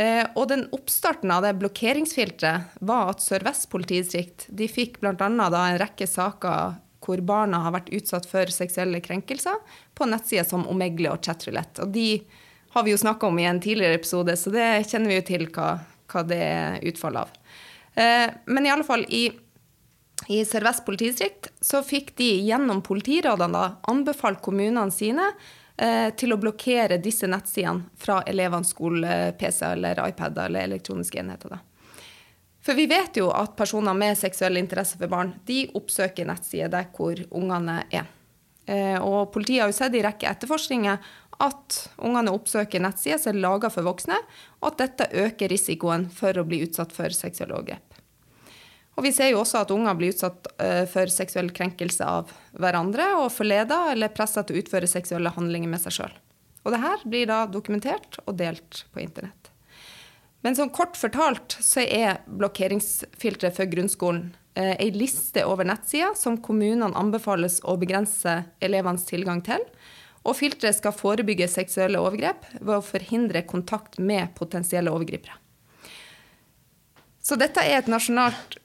Eh, 0.02 0.26
og 0.36 0.48
den 0.52 0.68
Oppstarten 0.76 1.32
av 1.32 1.46
det 1.46 1.56
blokkeringsfilteret 1.62 2.80
var 2.80 3.12
at 3.14 3.24
Sør-Vest 3.24 3.70
politidistrikt 3.72 4.48
de 4.48 4.68
fikk 4.72 5.00
bl.a. 5.02 5.16
en 5.16 5.82
rekke 5.82 6.08
saker 6.08 6.80
hvor 7.02 7.22
barna 7.26 7.64
har 7.64 7.74
vært 7.76 7.92
utsatt 7.98 8.28
for 8.30 8.52
seksuelle 8.54 9.02
krenkelser 9.04 9.58
på 9.98 10.08
nettsider 10.10 10.46
som 10.48 10.68
Omegle 10.70 11.14
og 11.16 11.26
Chatroulette. 11.26 11.84
Og 11.86 11.94
de 11.96 12.22
har 12.76 12.86
vi 12.86 12.94
jo 12.94 13.02
snakka 13.02 13.28
om 13.28 13.40
i 13.42 13.48
en 13.50 13.60
tidligere 13.62 13.98
episode, 14.00 14.36
så 14.38 14.54
det 14.54 14.68
kjenner 14.88 15.12
vi 15.12 15.18
jo 15.18 15.28
til 15.28 15.48
hva, 15.52 15.72
hva 16.12 16.24
det 16.28 16.42
er 16.46 16.78
utfallet 16.92 17.26
av. 17.26 17.56
Eh, 18.00 18.28
men 18.54 18.68
i 18.68 18.72
alle 18.74 18.88
fall, 18.88 19.04
i 19.10 19.28
i 20.28 20.44
Sør-Vest 20.46 20.86
politidistrikt 20.86 21.50
så 21.62 21.82
fikk 21.86 22.14
de 22.18 22.30
gjennom 22.46 22.82
politirådene 22.86 23.58
da 23.58 23.66
anbefalt 23.92 24.42
kommunene 24.44 24.94
sine 24.94 25.26
eh, 25.78 26.12
til 26.18 26.36
å 26.36 26.40
blokkere 26.42 27.00
disse 27.02 27.30
nettsidene 27.30 27.90
fra 27.98 28.22
elevenes 28.30 28.74
skole-PC 28.76 29.66
eller 29.72 30.02
iPad 30.08 30.38
eller 30.46 30.70
elektroniske 30.70 31.22
enheter. 31.24 31.56
Da. 31.56 31.62
For 32.62 32.78
vi 32.78 32.86
vet 32.92 33.18
jo 33.18 33.32
at 33.34 33.56
personer 33.58 33.98
med 33.98 34.20
seksuell 34.20 34.62
interesse 34.62 35.00
for 35.00 35.10
barn 35.12 35.34
de 35.50 35.64
oppsøker 35.78 36.30
nettsider 36.30 36.70
der 36.70 36.92
hvor 36.94 37.18
ungene 37.34 37.82
er. 37.90 38.06
Eh, 38.70 38.98
og 39.02 39.32
politiet 39.34 39.64
har 39.64 39.72
jo 39.72 39.80
sett 39.80 39.98
i 39.98 40.04
rekke 40.06 40.30
etterforskninger 40.30 41.12
at 41.42 41.78
ungene 42.06 42.34
oppsøker 42.36 42.84
nettsider 42.84 43.18
som 43.18 43.34
er 43.34 43.42
laga 43.42 43.72
for 43.74 43.88
voksne, 43.88 44.20
og 44.62 44.68
at 44.70 44.84
dette 44.84 45.26
øker 45.26 45.50
risikoen 45.50 46.06
for 46.14 46.38
å 46.38 46.46
bli 46.46 46.62
utsatt 46.68 46.94
for 46.94 47.10
seksuelle 47.16 47.58
overgrep. 47.58 47.91
Og 49.02 49.08
vi 49.08 49.16
ser 49.18 49.32
jo 49.32 49.40
også 49.42 49.64
at 49.64 49.72
unger 49.74 49.96
blir 49.98 50.12
utsatt 50.14 50.46
uh, 50.62 50.84
for 50.86 51.10
seksuell 51.10 51.48
krenkelse 51.58 52.06
av 52.06 52.30
hverandre 52.54 53.08
og 53.18 53.32
forleda 53.34 53.88
eller 53.96 54.14
pressa 54.14 54.44
til 54.46 54.60
å 54.60 54.62
utføre 54.62 54.90
seksuelle 54.90 55.32
handlinger 55.34 55.72
med 55.72 55.82
seg 55.82 55.96
sjøl. 55.96 56.14
Og 56.62 56.76
det 56.76 56.82
her 56.84 57.02
blir 57.10 57.26
da 57.32 57.40
dokumentert 57.50 58.20
og 58.28 58.38
delt 58.38 58.84
på 58.94 59.02
internett. 59.02 59.50
Men 60.46 60.54
sånn 60.54 60.70
kort 60.70 61.02
fortalt 61.02 61.58
så 61.66 61.82
er 61.82 62.22
blokkeringsfilteret 62.30 63.58
for 63.58 63.74
grunnskolen 63.74 64.28
uh, 64.38 64.76
ei 64.78 64.92
liste 64.94 65.48
over 65.50 65.66
nettsider 65.66 66.14
som 66.14 66.38
kommunene 66.38 66.94
anbefales 66.94 67.58
å 67.66 67.80
begrense 67.82 68.44
elevenes 68.62 69.10
tilgang 69.10 69.42
til. 69.50 69.66
Og 70.22 70.38
filteret 70.38 70.78
skal 70.78 70.94
forebygge 70.94 71.50
seksuelle 71.50 72.06
overgrep 72.06 72.52
ved 72.60 72.76
å 72.78 72.86
forhindre 72.86 73.48
kontakt 73.50 73.98
med 73.98 74.36
potensielle 74.38 74.94
overgripere. 74.94 75.42
Så 77.22 77.34
dette 77.42 77.66
er 77.66 77.82
et 77.82 77.90
nasjonalt 77.90 78.61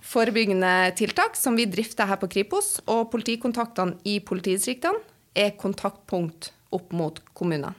Forebyggende 0.00 0.92
tiltak 0.96 1.36
som 1.36 1.56
vi 1.56 1.66
drifter 1.68 2.08
her 2.08 2.16
på 2.20 2.30
Kripos, 2.32 2.78
og 2.88 3.10
politikontaktene 3.12 3.98
i 4.08 4.18
politidistriktene 4.24 5.02
er 5.36 5.52
kontaktpunkt 5.60 6.52
opp 6.74 6.94
mot 6.96 7.20
kommunene. 7.36 7.74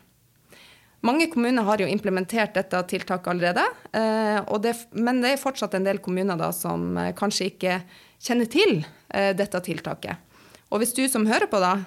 Mange 1.01 1.25
kommuner 1.33 1.65
har 1.65 1.81
jo 1.81 1.89
implementert 1.89 2.53
dette 2.53 2.77
tiltaket 2.91 3.31
allerede, 3.31 3.63
eh, 3.97 4.37
det, 4.61 4.75
men 4.93 5.23
det 5.23 5.33
er 5.33 5.41
fortsatt 5.41 5.73
en 5.73 5.87
del 5.87 5.97
kommuner 5.97 6.37
da, 6.37 6.51
som 6.53 6.93
eh, 7.01 7.13
kanskje 7.17 7.47
ikke 7.49 7.79
kjenner 8.21 8.45
til 8.45 8.83
eh, 9.09 9.31
dette 9.33 9.63
tiltaket. 9.65 10.21
Og 10.69 10.83
hvis 10.83 10.93
du 10.93 11.07
som 11.09 11.25
hører 11.25 11.49
på 11.51 11.59
da, 11.61 11.79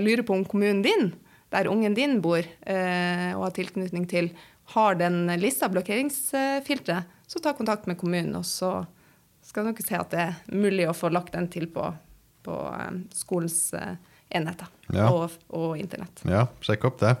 lurer 0.00 0.24
på 0.24 0.32
om 0.32 0.46
kommunen 0.48 0.80
din, 0.82 1.10
der 1.52 1.68
ungen 1.68 1.92
din 1.94 2.22
bor 2.24 2.40
og 2.40 3.42
har 3.42 3.52
tilknytning 3.54 4.06
til, 4.08 4.30
har 4.72 4.96
den 4.96 5.28
lista 5.38 5.68
blokkeringsfilteret, 5.70 7.10
så 7.28 7.42
ta 7.42 7.52
kontakt 7.54 7.86
med 7.86 7.98
kommunen, 8.00 8.32
og 8.38 8.46
så 8.48 8.86
skal 9.48 9.70
dere 9.70 9.86
se 9.86 9.96
at 9.96 10.12
det 10.12 10.20
er 10.26 10.38
mulig 10.52 10.86
å 10.88 10.96
få 10.96 11.10
lagt 11.12 11.32
den 11.34 11.48
til 11.52 11.66
på, 11.72 11.88
på 12.44 12.60
skolens 13.16 13.72
enheter 14.28 14.68
ja. 14.92 15.08
og, 15.08 15.34
og 15.56 15.78
internett. 15.80 16.22
Ja, 16.28 16.46
sjekk 16.64 16.84
opp 16.90 17.00
det. 17.00 17.16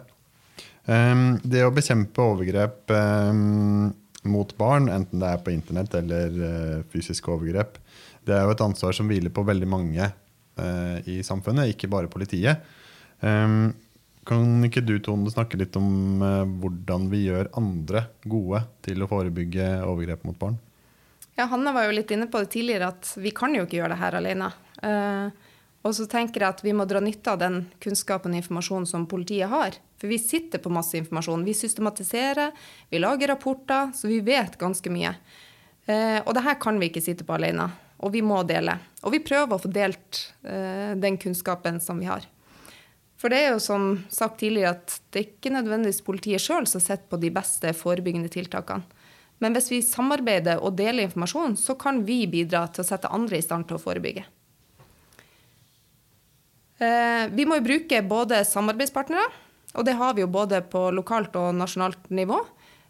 Um, 0.88 1.36
det 1.44 1.66
å 1.66 1.72
bekjempe 1.74 2.24
overgrep 2.24 2.88
um, 2.96 3.90
mot 4.28 4.54
barn, 4.56 4.88
enten 4.88 5.20
det 5.20 5.32
er 5.34 5.42
på 5.44 5.52
internett 5.52 5.96
eller 5.98 6.38
uh, 6.40 6.86
fysiske 6.92 7.28
overgrep, 7.32 7.76
det 8.24 8.36
er 8.36 8.46
jo 8.46 8.54
et 8.54 8.64
ansvar 8.64 8.96
som 8.96 9.08
hviler 9.08 9.32
på 9.32 9.44
veldig 9.44 9.68
mange 9.68 10.06
uh, 10.08 10.96
i 11.08 11.20
samfunnet, 11.24 11.74
ikke 11.74 11.90
bare 11.92 12.10
politiet. 12.12 12.64
Um, 13.20 13.74
kan 14.28 14.64
ikke 14.64 14.84
du 14.84 14.96
Tone, 15.04 15.28
snakke 15.32 15.60
litt 15.60 15.76
om 15.80 16.24
uh, 16.24 16.44
hvordan 16.60 17.08
vi 17.12 17.26
gjør 17.26 17.52
andre 17.60 18.06
gode 18.24 18.64
til 18.84 19.04
å 19.04 19.10
forebygge 19.10 19.68
overgrep 19.88 20.24
mot 20.28 20.40
barn? 20.40 20.56
Ja, 21.38 21.44
Hanne 21.46 21.70
var 21.72 21.86
jo 21.86 21.94
litt 21.94 22.10
inne 22.10 22.26
på 22.26 22.40
det 22.42 22.50
tidligere, 22.50 22.88
at 22.90 23.12
vi 23.14 23.30
kan 23.30 23.52
jo 23.54 23.62
ikke 23.62 23.78
gjøre 23.78 23.92
det 23.92 24.00
her 24.00 24.16
alene. 24.18 24.48
Uh, 24.82 25.30
og 25.86 25.92
så 25.94 26.08
tenker 26.10 26.42
jeg 26.42 26.50
at 26.56 26.62
vi 26.66 26.72
må 26.74 26.82
dra 26.90 26.98
nytte 26.98 27.30
av 27.30 27.38
den 27.38 27.60
kunnskapen 27.78 28.34
og 28.34 28.40
informasjonen 28.40 28.88
som 28.90 29.04
politiet 29.06 29.46
har. 29.52 29.76
For 30.02 30.10
vi 30.10 30.18
sitter 30.18 30.58
på 30.58 30.72
masse 30.74 30.98
informasjon. 30.98 31.46
Vi 31.46 31.54
systematiserer, 31.54 32.50
vi 32.90 32.98
lager 32.98 33.30
rapporter, 33.30 33.94
så 33.94 34.10
vi 34.10 34.18
vet 34.26 34.58
ganske 34.58 34.90
mye. 34.90 35.14
Eh, 35.86 36.18
og 36.24 36.34
det 36.34 36.42
her 36.42 36.58
kan 36.58 36.82
vi 36.82 36.90
ikke 36.90 37.04
sitte 37.06 37.26
på 37.26 37.38
alene, 37.38 37.68
og 38.02 38.12
vi 38.18 38.24
må 38.26 38.42
dele. 38.46 38.74
Og 39.06 39.14
vi 39.14 39.22
prøver 39.22 39.54
å 39.54 39.62
få 39.62 39.70
delt 39.70 40.24
eh, 40.42 40.98
den 40.98 41.22
kunnskapen 41.22 41.78
som 41.80 42.02
vi 42.02 42.10
har. 42.10 42.26
For 43.18 43.30
det 43.30 43.44
er 43.44 43.52
jo 43.54 43.62
som 43.62 43.92
sagt 44.10 44.42
tidligere 44.42 44.74
at 44.74 45.00
det 45.14 45.22
er 45.22 45.30
ikke 45.30 45.54
nødvendigvis 45.54 46.04
politiet 46.06 46.42
sjøl 46.42 46.66
som 46.70 46.82
sitter 46.82 47.06
på 47.06 47.22
de 47.22 47.30
beste 47.34 47.70
forebyggende 47.78 48.30
tiltakene. 48.34 48.97
Men 49.38 49.54
hvis 49.54 49.70
vi 49.70 49.78
samarbeider 49.86 50.62
og 50.62 50.74
deler 50.78 51.06
informasjon, 51.06 51.54
så 51.58 51.76
kan 51.78 52.02
vi 52.06 52.24
bidra 52.30 52.64
til 52.72 52.82
å 52.82 52.88
sette 52.88 53.10
andre 53.14 53.38
i 53.38 53.44
stand 53.44 53.68
til 53.68 53.78
å 53.78 53.82
forebygge. 53.82 54.24
Eh, 56.78 57.24
vi 57.34 57.46
må 57.46 57.58
jo 57.58 57.66
bruke 57.66 58.02
både 58.06 58.44
samarbeidspartnere, 58.46 59.26
og 59.74 59.86
det 59.86 59.96
har 59.98 60.14
vi 60.14 60.22
jo 60.22 60.30
både 60.30 60.60
på 60.70 60.88
lokalt 60.94 61.34
og 61.38 61.50
nasjonalt 61.58 62.10
nivå, 62.14 62.38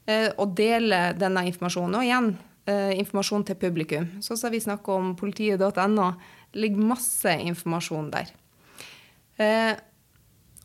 eh, 0.07 0.29
og 0.37 0.55
dele 0.57 1.15
denne 1.17 1.47
informasjonen. 1.49 1.97
Og 1.97 2.09
igjen 2.09 2.31
eh, 2.69 2.93
informasjon 3.01 3.47
til 3.49 3.61
publikum. 3.61 4.11
Sånn 4.25 4.41
som 4.41 4.53
vi 4.53 4.61
snakker 4.65 5.01
om 5.01 5.15
politiet.no, 5.21 6.13
ligger 6.57 6.93
masse 6.95 7.33
informasjon 7.45 8.13
der. 8.13 8.37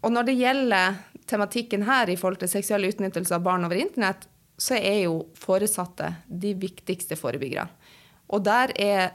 Og 0.03 0.09
når 0.09 0.25
det 0.25 0.33
gjelder 0.39 0.95
tematikken 1.29 1.83
her 1.85 2.09
i 2.09 2.15
forhold 2.17 2.39
til 2.41 2.49
seksuell 2.49 2.87
utnyttelse 2.87 3.35
av 3.35 3.43
barn 3.45 3.67
over 3.67 3.77
internett, 3.77 4.25
så 4.59 4.77
er 4.77 5.05
jo 5.05 5.25
foresatte 5.39 6.11
de 6.27 6.53
viktigste 6.57 7.17
forebyggerne. 7.19 7.69
Og 8.33 8.43
der 8.45 8.71
er 8.79 9.11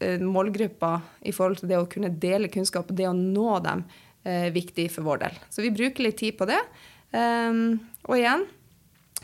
Eh, 0.00 0.20
målgruppa 0.20 0.94
i 1.20 1.32
forhold 1.32 1.58
til 1.60 1.68
det 1.68 1.76
å 1.76 1.88
kunne 1.88 2.08
dele 2.22 2.48
kunnskap 2.48 2.88
og 2.88 2.96
det 2.96 3.04
å 3.04 3.12
nå 3.16 3.58
dem, 3.60 3.84
eh, 4.24 4.48
viktig 4.50 4.90
for 4.90 5.04
vår 5.04 5.18
del. 5.18 5.34
Så 5.50 5.60
vi 5.60 5.70
bruker 5.70 6.02
litt 6.02 6.16
tid 6.16 6.38
på 6.38 6.46
det. 6.48 6.60
Um, 7.12 7.80
og 8.08 8.16
igjen, 8.16 8.46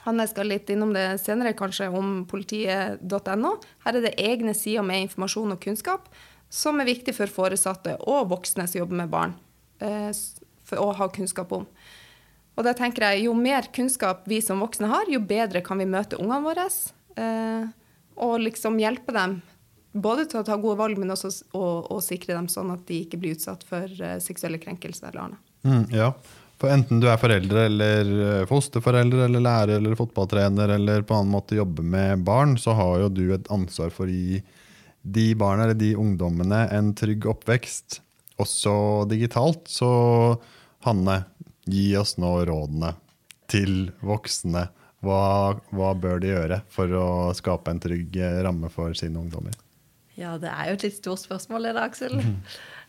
Hanne 0.05 0.27
skal 0.29 0.47
litt 0.47 0.69
innom 0.69 0.93
det 0.93 1.21
senere, 1.21 1.55
kanskje, 1.55 1.89
om 1.89 2.27
politiet.no. 2.27 3.53
Her 3.85 3.97
er 3.97 4.03
det 4.03 4.19
egne 4.19 4.55
sider 4.55 4.83
med 4.83 5.09
informasjon 5.09 5.53
og 5.53 5.61
kunnskap 5.61 6.09
som 6.51 6.79
er 6.79 6.87
viktig 6.87 7.15
for 7.15 7.27
foresatte 7.27 7.97
og 8.07 8.29
voksne 8.29 8.69
som 8.69 8.81
jobber 8.81 8.97
med 8.97 9.11
barn, 9.11 9.35
for 9.79 10.79
å 10.79 10.93
ha 10.95 11.09
kunnskap 11.09 11.51
om. 11.53 11.67
Og 12.57 12.65
da 12.65 12.73
tenker 12.77 13.05
jeg, 13.11 13.27
Jo 13.27 13.35
mer 13.37 13.69
kunnskap 13.75 14.25
vi 14.29 14.41
som 14.45 14.63
voksne 14.65 14.89
har, 14.91 15.11
jo 15.13 15.21
bedre 15.21 15.63
kan 15.65 15.79
vi 15.79 15.89
møte 15.89 16.19
ungene 16.21 16.43
våre. 16.45 16.69
Eh, 17.17 17.69
og 18.17 18.41
liksom 18.41 18.81
hjelpe 18.81 19.13
dem 19.13 19.41
både 19.97 20.27
til 20.29 20.41
å 20.41 20.47
ta 20.47 20.57
gode 20.61 20.79
valg, 20.81 20.99
men 21.01 21.13
også 21.13 21.31
å, 21.57 22.01
sikre 22.05 22.37
dem 22.37 22.49
sånn 22.53 22.73
at 22.75 22.85
de 22.89 23.03
ikke 23.05 23.21
blir 23.21 23.37
utsatt 23.37 23.65
for 23.67 23.89
uh, 24.01 24.17
seksuelle 24.23 24.61
krenkelser 24.61 25.09
eller 25.09 25.23
annet. 25.23 25.53
Mm, 25.67 25.85
ja, 25.97 26.11
for 26.61 26.73
enten 26.73 27.01
du 27.03 27.09
er 27.11 27.21
foreldre 27.21 27.67
eller 27.69 28.11
eh, 28.27 28.45
fosterforeldre 28.49 29.27
eller 29.27 29.43
lærer 29.45 29.81
eller 29.81 29.97
fotballtrener 29.99 30.71
eller 30.77 31.03
på 31.05 31.17
annen 31.17 31.33
måte 31.35 31.59
jobber 31.59 31.85
med 31.85 32.23
barn, 32.25 32.55
så 32.61 32.77
har 32.79 33.03
jo 33.03 33.11
du 33.13 33.25
et 33.35 33.51
ansvar 33.53 33.93
for 33.93 34.09
å 34.09 34.15
gi 34.15 34.41
de 35.07 35.27
barna 35.39 35.67
eller 35.67 35.79
de 35.79 35.93
ungdommene 36.01 36.63
en 36.73 36.93
trygg 36.97 37.29
oppvekst, 37.29 38.01
også 38.41 38.77
digitalt. 39.11 39.67
Så 39.69 39.91
Hanne, 40.87 41.19
gi 41.67 41.91
oss 41.99 42.17
nå 42.23 42.33
rådene 42.49 42.95
til 43.51 43.91
voksne. 44.07 44.67
Hva, 45.05 45.21
hva 45.77 45.93
bør 45.99 46.23
de 46.23 46.33
gjøre 46.33 46.63
for 46.73 46.91
å 46.99 47.07
skape 47.37 47.71
en 47.71 47.83
trygg 47.83 48.17
eh, 48.19 48.41
ramme 48.47 48.71
for 48.73 48.97
sine 48.99 49.21
ungdommer? 49.21 49.55
Ja, 50.17 50.35
det 50.41 50.49
er 50.49 50.71
jo 50.71 50.79
et 50.79 50.87
litt 50.87 50.97
stort 50.97 51.23
spørsmål, 51.23 51.69
det, 51.69 51.83
Aksel. 51.83 52.17
Mm. 52.17 52.35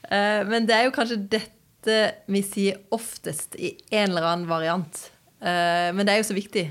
Uh, 0.07 0.41
men 0.51 0.67
det 0.69 0.77
er 0.77 0.87
jo 0.87 0.95
kanskje 0.95 1.19
dette 1.19 1.99
vi 2.31 2.41
sier 2.43 2.79
oftest 2.95 3.55
i 3.59 3.73
en 3.91 4.11
eller 4.11 4.25
annen 4.31 4.49
variant. 4.49 5.01
Uh, 5.43 5.91
men 5.95 6.07
det 6.07 6.15
er 6.15 6.21
jo 6.21 6.29
så 6.31 6.37
viktig. 6.37 6.69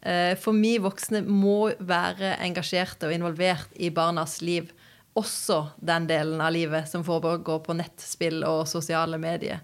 Uh, 0.00 0.38
for 0.40 0.56
vi 0.56 0.76
voksne 0.80 1.24
må 1.26 1.72
være 1.82 2.36
engasjerte 2.46 3.10
og 3.10 3.16
involvert 3.18 3.74
i 3.76 3.90
barnas 3.94 4.38
liv. 4.46 4.70
Også 5.18 5.64
den 5.82 6.06
delen 6.08 6.40
av 6.40 6.54
livet 6.54 6.88
som 6.88 7.02
foregår 7.04 7.60
på 7.66 7.76
nettspill 7.76 8.44
og 8.46 8.68
sosiale 8.70 9.18
medier. 9.20 9.58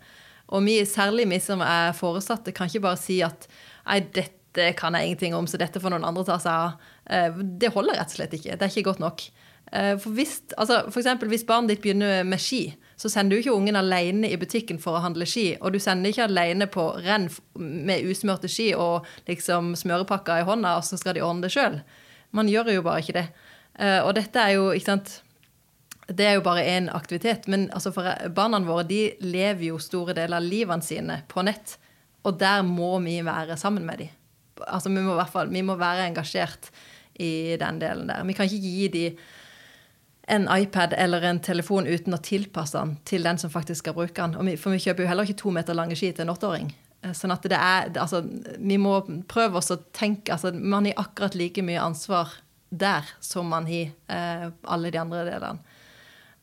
Og 0.54 0.62
vi, 0.66 0.78
særlig 0.86 1.26
vi 1.30 1.40
som 1.42 1.64
er 1.64 1.96
foresatte, 1.96 2.54
kan 2.54 2.70
ikke 2.70 2.84
bare 2.86 3.00
si 3.00 3.18
at 3.26 3.48
nei, 3.86 4.00
dette 4.14 4.70
kan 4.78 4.94
jeg 4.96 5.10
ingenting 5.10 5.34
om, 5.36 5.48
så 5.50 5.58
dette 5.60 5.82
får 5.82 5.92
noen 5.92 6.06
andre 6.06 6.24
ta 6.24 6.38
seg 6.40 6.52
av. 6.52 7.40
Det 7.60 7.68
holder 7.74 7.98
rett 7.98 8.14
og 8.14 8.16
slett 8.16 8.36
ikke. 8.38 8.54
Det 8.56 8.64
er 8.64 8.72
ikke 8.72 8.88
godt 8.88 9.02
nok. 9.02 9.26
Eh, 9.72 9.98
for 9.98 10.14
hvis, 10.14 10.40
altså 10.56 10.84
for 10.90 11.00
eksempel, 11.00 11.28
hvis 11.28 11.46
barnet 11.46 11.74
ditt 11.74 11.82
begynner 11.82 12.22
med 12.26 12.40
ski, 12.42 12.76
så 12.96 13.10
sender 13.12 13.34
du 13.34 13.42
ikke 13.42 13.56
ungen 13.56 13.76
alene 13.76 14.30
i 14.30 14.38
butikken 14.40 14.78
for 14.82 14.96
å 14.96 15.02
handle 15.04 15.26
ski. 15.28 15.56
Og 15.60 15.74
du 15.74 15.80
sender 15.82 16.12
ikke 16.12 16.28
alene 16.28 16.68
på 16.70 16.86
renn 17.04 17.28
med 17.58 18.06
usmørte 18.06 18.50
ski 18.50 18.70
og 18.78 19.06
liksom 19.28 19.74
smørepakker 19.78 20.42
i 20.42 20.46
hånda, 20.48 20.78
og 20.78 20.86
så 20.86 20.98
skal 21.00 21.18
de 21.18 21.24
ordne 21.26 21.46
det 21.46 21.52
sjøl. 21.56 21.80
Man 22.36 22.50
gjør 22.50 22.72
jo 22.76 22.86
bare 22.86 23.02
ikke 23.02 23.18
det. 23.18 23.26
Eh, 23.78 24.00
og 24.00 24.14
dette 24.16 24.40
er 24.40 24.56
jo 24.56 24.70
ikke 24.72 24.92
sant, 24.92 25.20
det 26.06 26.26
er 26.26 26.36
jo 26.38 26.44
bare 26.46 26.64
én 26.64 26.90
aktivitet. 26.94 27.48
Men 27.50 27.68
altså 27.74 27.92
for 27.94 28.28
barna 28.34 28.60
våre 28.64 28.86
de 28.86 29.00
lever 29.24 29.70
jo 29.70 29.80
store 29.82 30.14
deler 30.14 30.38
av 30.38 30.46
livene 30.46 30.84
sine 30.84 31.20
på 31.30 31.42
nett. 31.46 31.78
Og 32.26 32.38
der 32.38 32.62
må 32.66 32.96
vi 33.04 33.18
være 33.26 33.56
sammen 33.58 33.86
med 33.86 34.04
dem. 34.04 34.12
Altså, 34.66 34.88
vi, 34.88 35.00
må, 35.02 35.12
i 35.12 35.18
hvert 35.18 35.32
fall, 35.32 35.50
vi 35.52 35.62
må 35.62 35.76
være 35.76 36.06
engasjert 36.08 36.70
i 37.20 37.56
den 37.60 37.80
delen 37.80 38.08
der. 38.08 38.24
Vi 38.24 38.36
kan 38.36 38.48
ikke 38.48 38.62
gi 38.62 38.88
dem 38.92 39.18
en 40.26 40.48
iPad 40.50 40.94
eller 40.98 41.22
en 41.22 41.38
telefon 41.38 41.86
uten 41.86 42.16
å 42.16 42.22
tilpasse 42.22 42.80
den 42.80 42.96
til 43.06 43.22
den 43.22 43.38
som 43.38 43.52
faktisk 43.52 43.84
skal 43.84 43.94
bruke 43.94 44.16
den. 44.16 44.34
Vi, 44.48 44.56
for 44.58 44.74
vi 44.74 44.82
kjøper 44.82 45.04
jo 45.04 45.10
heller 45.10 45.28
ikke 45.28 45.42
to 45.44 45.52
meter 45.54 45.76
lange 45.76 45.98
ski 45.98 46.10
til 46.10 46.26
en 46.26 46.32
åtteåring. 46.34 46.72
Eh, 47.04 47.14
sånn 47.14 47.34
at 47.34 47.46
det 47.46 47.58
er, 47.58 47.92
altså, 48.02 48.24
Vi 48.58 48.78
må 48.80 48.98
prøve 49.30 49.60
oss 49.60 49.70
å 49.70 49.78
tenke 49.94 50.34
altså, 50.34 50.50
Man 50.56 50.88
har 50.88 50.98
akkurat 51.04 51.36
like 51.38 51.62
mye 51.62 51.82
ansvar 51.82 52.32
der 52.70 53.06
som 53.22 53.46
man 53.52 53.68
har 53.70 53.92
eh, 54.10 54.48
alle 54.66 54.90
de 54.90 54.98
andre 54.98 55.22
delene. 55.28 55.75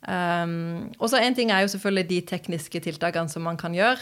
Um, 0.03 0.91
og 0.99 1.07
så 1.11 1.21
En 1.23 1.35
ting 1.35 1.51
er 1.51 1.63
jo 1.63 1.71
selvfølgelig 1.71 2.09
de 2.09 2.19
tekniske 2.33 2.83
tiltakene 2.83 3.31
som 3.31 3.45
man 3.47 3.59
kan 3.59 3.75
gjøre. 3.75 4.01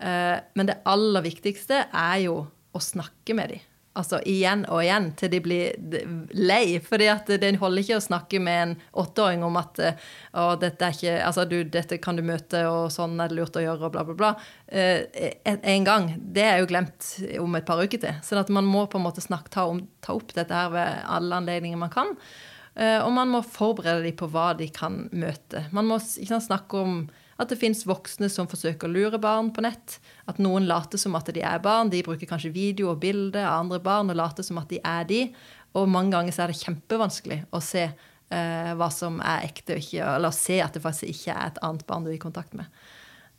Uh, 0.00 0.38
men 0.56 0.68
det 0.68 0.80
aller 0.88 1.24
viktigste 1.24 1.86
er 1.88 2.22
jo 2.26 2.42
å 2.76 2.80
snakke 2.82 3.36
med 3.36 3.54
dem 3.54 3.66
altså 3.98 4.20
igjen 4.28 4.62
og 4.70 4.82
igjen 4.84 5.08
til 5.18 5.32
de 5.32 5.40
blir 5.42 5.96
lei. 6.36 6.78
For 6.84 7.00
det 7.00 7.52
holder 7.60 7.82
ikke 7.82 7.98
å 7.98 8.04
snakke 8.04 8.40
med 8.42 8.60
en 8.62 8.74
åtteåring 9.02 9.42
om 9.46 9.58
at 9.60 9.80
å, 9.82 10.44
dette, 10.60 10.92
ikke, 10.94 11.16
altså, 11.26 11.46
du, 11.48 11.58
dette 11.66 11.98
kan 12.02 12.18
du 12.18 12.24
møte, 12.26 12.62
og 12.70 12.90
sånn 12.94 13.18
er 13.20 13.30
det 13.30 13.38
lurt 13.40 13.58
å 13.58 13.64
gjøre, 13.64 13.88
og 13.88 13.96
bla, 13.96 14.04
bla, 14.06 14.16
bla. 14.20 14.32
Uh, 14.70 15.34
en 15.44 15.88
gang. 15.88 16.12
Det 16.20 16.46
er 16.46 16.62
jo 16.62 16.70
glemt 16.70 17.10
om 17.42 17.58
et 17.58 17.66
par 17.66 17.82
uker 17.82 18.02
til. 18.02 18.22
Så 18.26 18.38
at 18.40 18.52
man 18.52 18.68
må 18.68 18.86
på 18.90 19.00
en 19.00 19.06
måte 19.08 19.24
snakke, 19.24 19.52
ta, 19.52 19.66
om, 19.70 19.82
ta 20.04 20.16
opp 20.16 20.34
dette 20.36 20.54
her 20.54 20.72
ved 20.74 21.02
alle 21.18 21.42
anledninger 21.42 21.80
man 21.80 21.92
kan. 21.94 22.14
Eh, 22.78 22.98
og 23.02 23.10
man 23.14 23.32
må 23.32 23.42
forberede 23.46 24.04
dem 24.06 24.16
på 24.18 24.28
hva 24.30 24.52
de 24.58 24.68
kan 24.72 25.02
møte. 25.10 25.64
Man 25.74 25.88
må 25.90 25.98
sant, 26.02 26.46
snakke 26.46 26.78
om 26.80 27.00
at 27.40 27.48
det 27.48 27.58
fins 27.60 27.86
voksne 27.88 28.28
som 28.28 28.48
forsøker 28.50 28.86
å 28.88 28.92
lure 28.92 29.20
barn 29.20 29.48
på 29.54 29.64
nett. 29.64 29.96
At 30.28 30.40
noen 30.42 30.68
later 30.68 31.00
som 31.00 31.16
at 31.18 31.30
de 31.32 31.42
er 31.46 31.62
barn. 31.64 31.90
De 31.92 32.02
bruker 32.04 32.28
kanskje 32.28 32.52
video 32.54 32.92
og 32.92 33.00
bilder 33.02 33.46
av 33.46 33.64
andre 33.64 33.80
barn 33.82 34.12
og 34.12 34.20
later 34.20 34.46
som 34.46 34.60
at 34.60 34.70
de 34.72 34.80
er 34.84 35.08
de. 35.08 35.22
Og 35.78 35.88
mange 35.88 36.12
ganger 36.14 36.36
så 36.36 36.44
er 36.44 36.52
det 36.52 36.60
kjempevanskelig 36.60 37.42
å 37.56 37.62
se 37.64 37.86
eh, 37.88 38.72
hva 38.76 38.90
som 38.92 39.20
er 39.24 39.46
ekte, 39.48 39.78
ikke, 39.80 40.04
eller 40.16 40.34
se 40.34 40.60
at 40.62 40.76
det 40.76 40.84
faktisk 40.84 41.10
ikke 41.10 41.36
er 41.36 41.52
et 41.52 41.60
annet 41.66 41.86
barn 41.88 42.06
du 42.06 42.12
er 42.12 42.18
i 42.18 42.22
kontakt 42.22 42.56
med. 42.58 42.68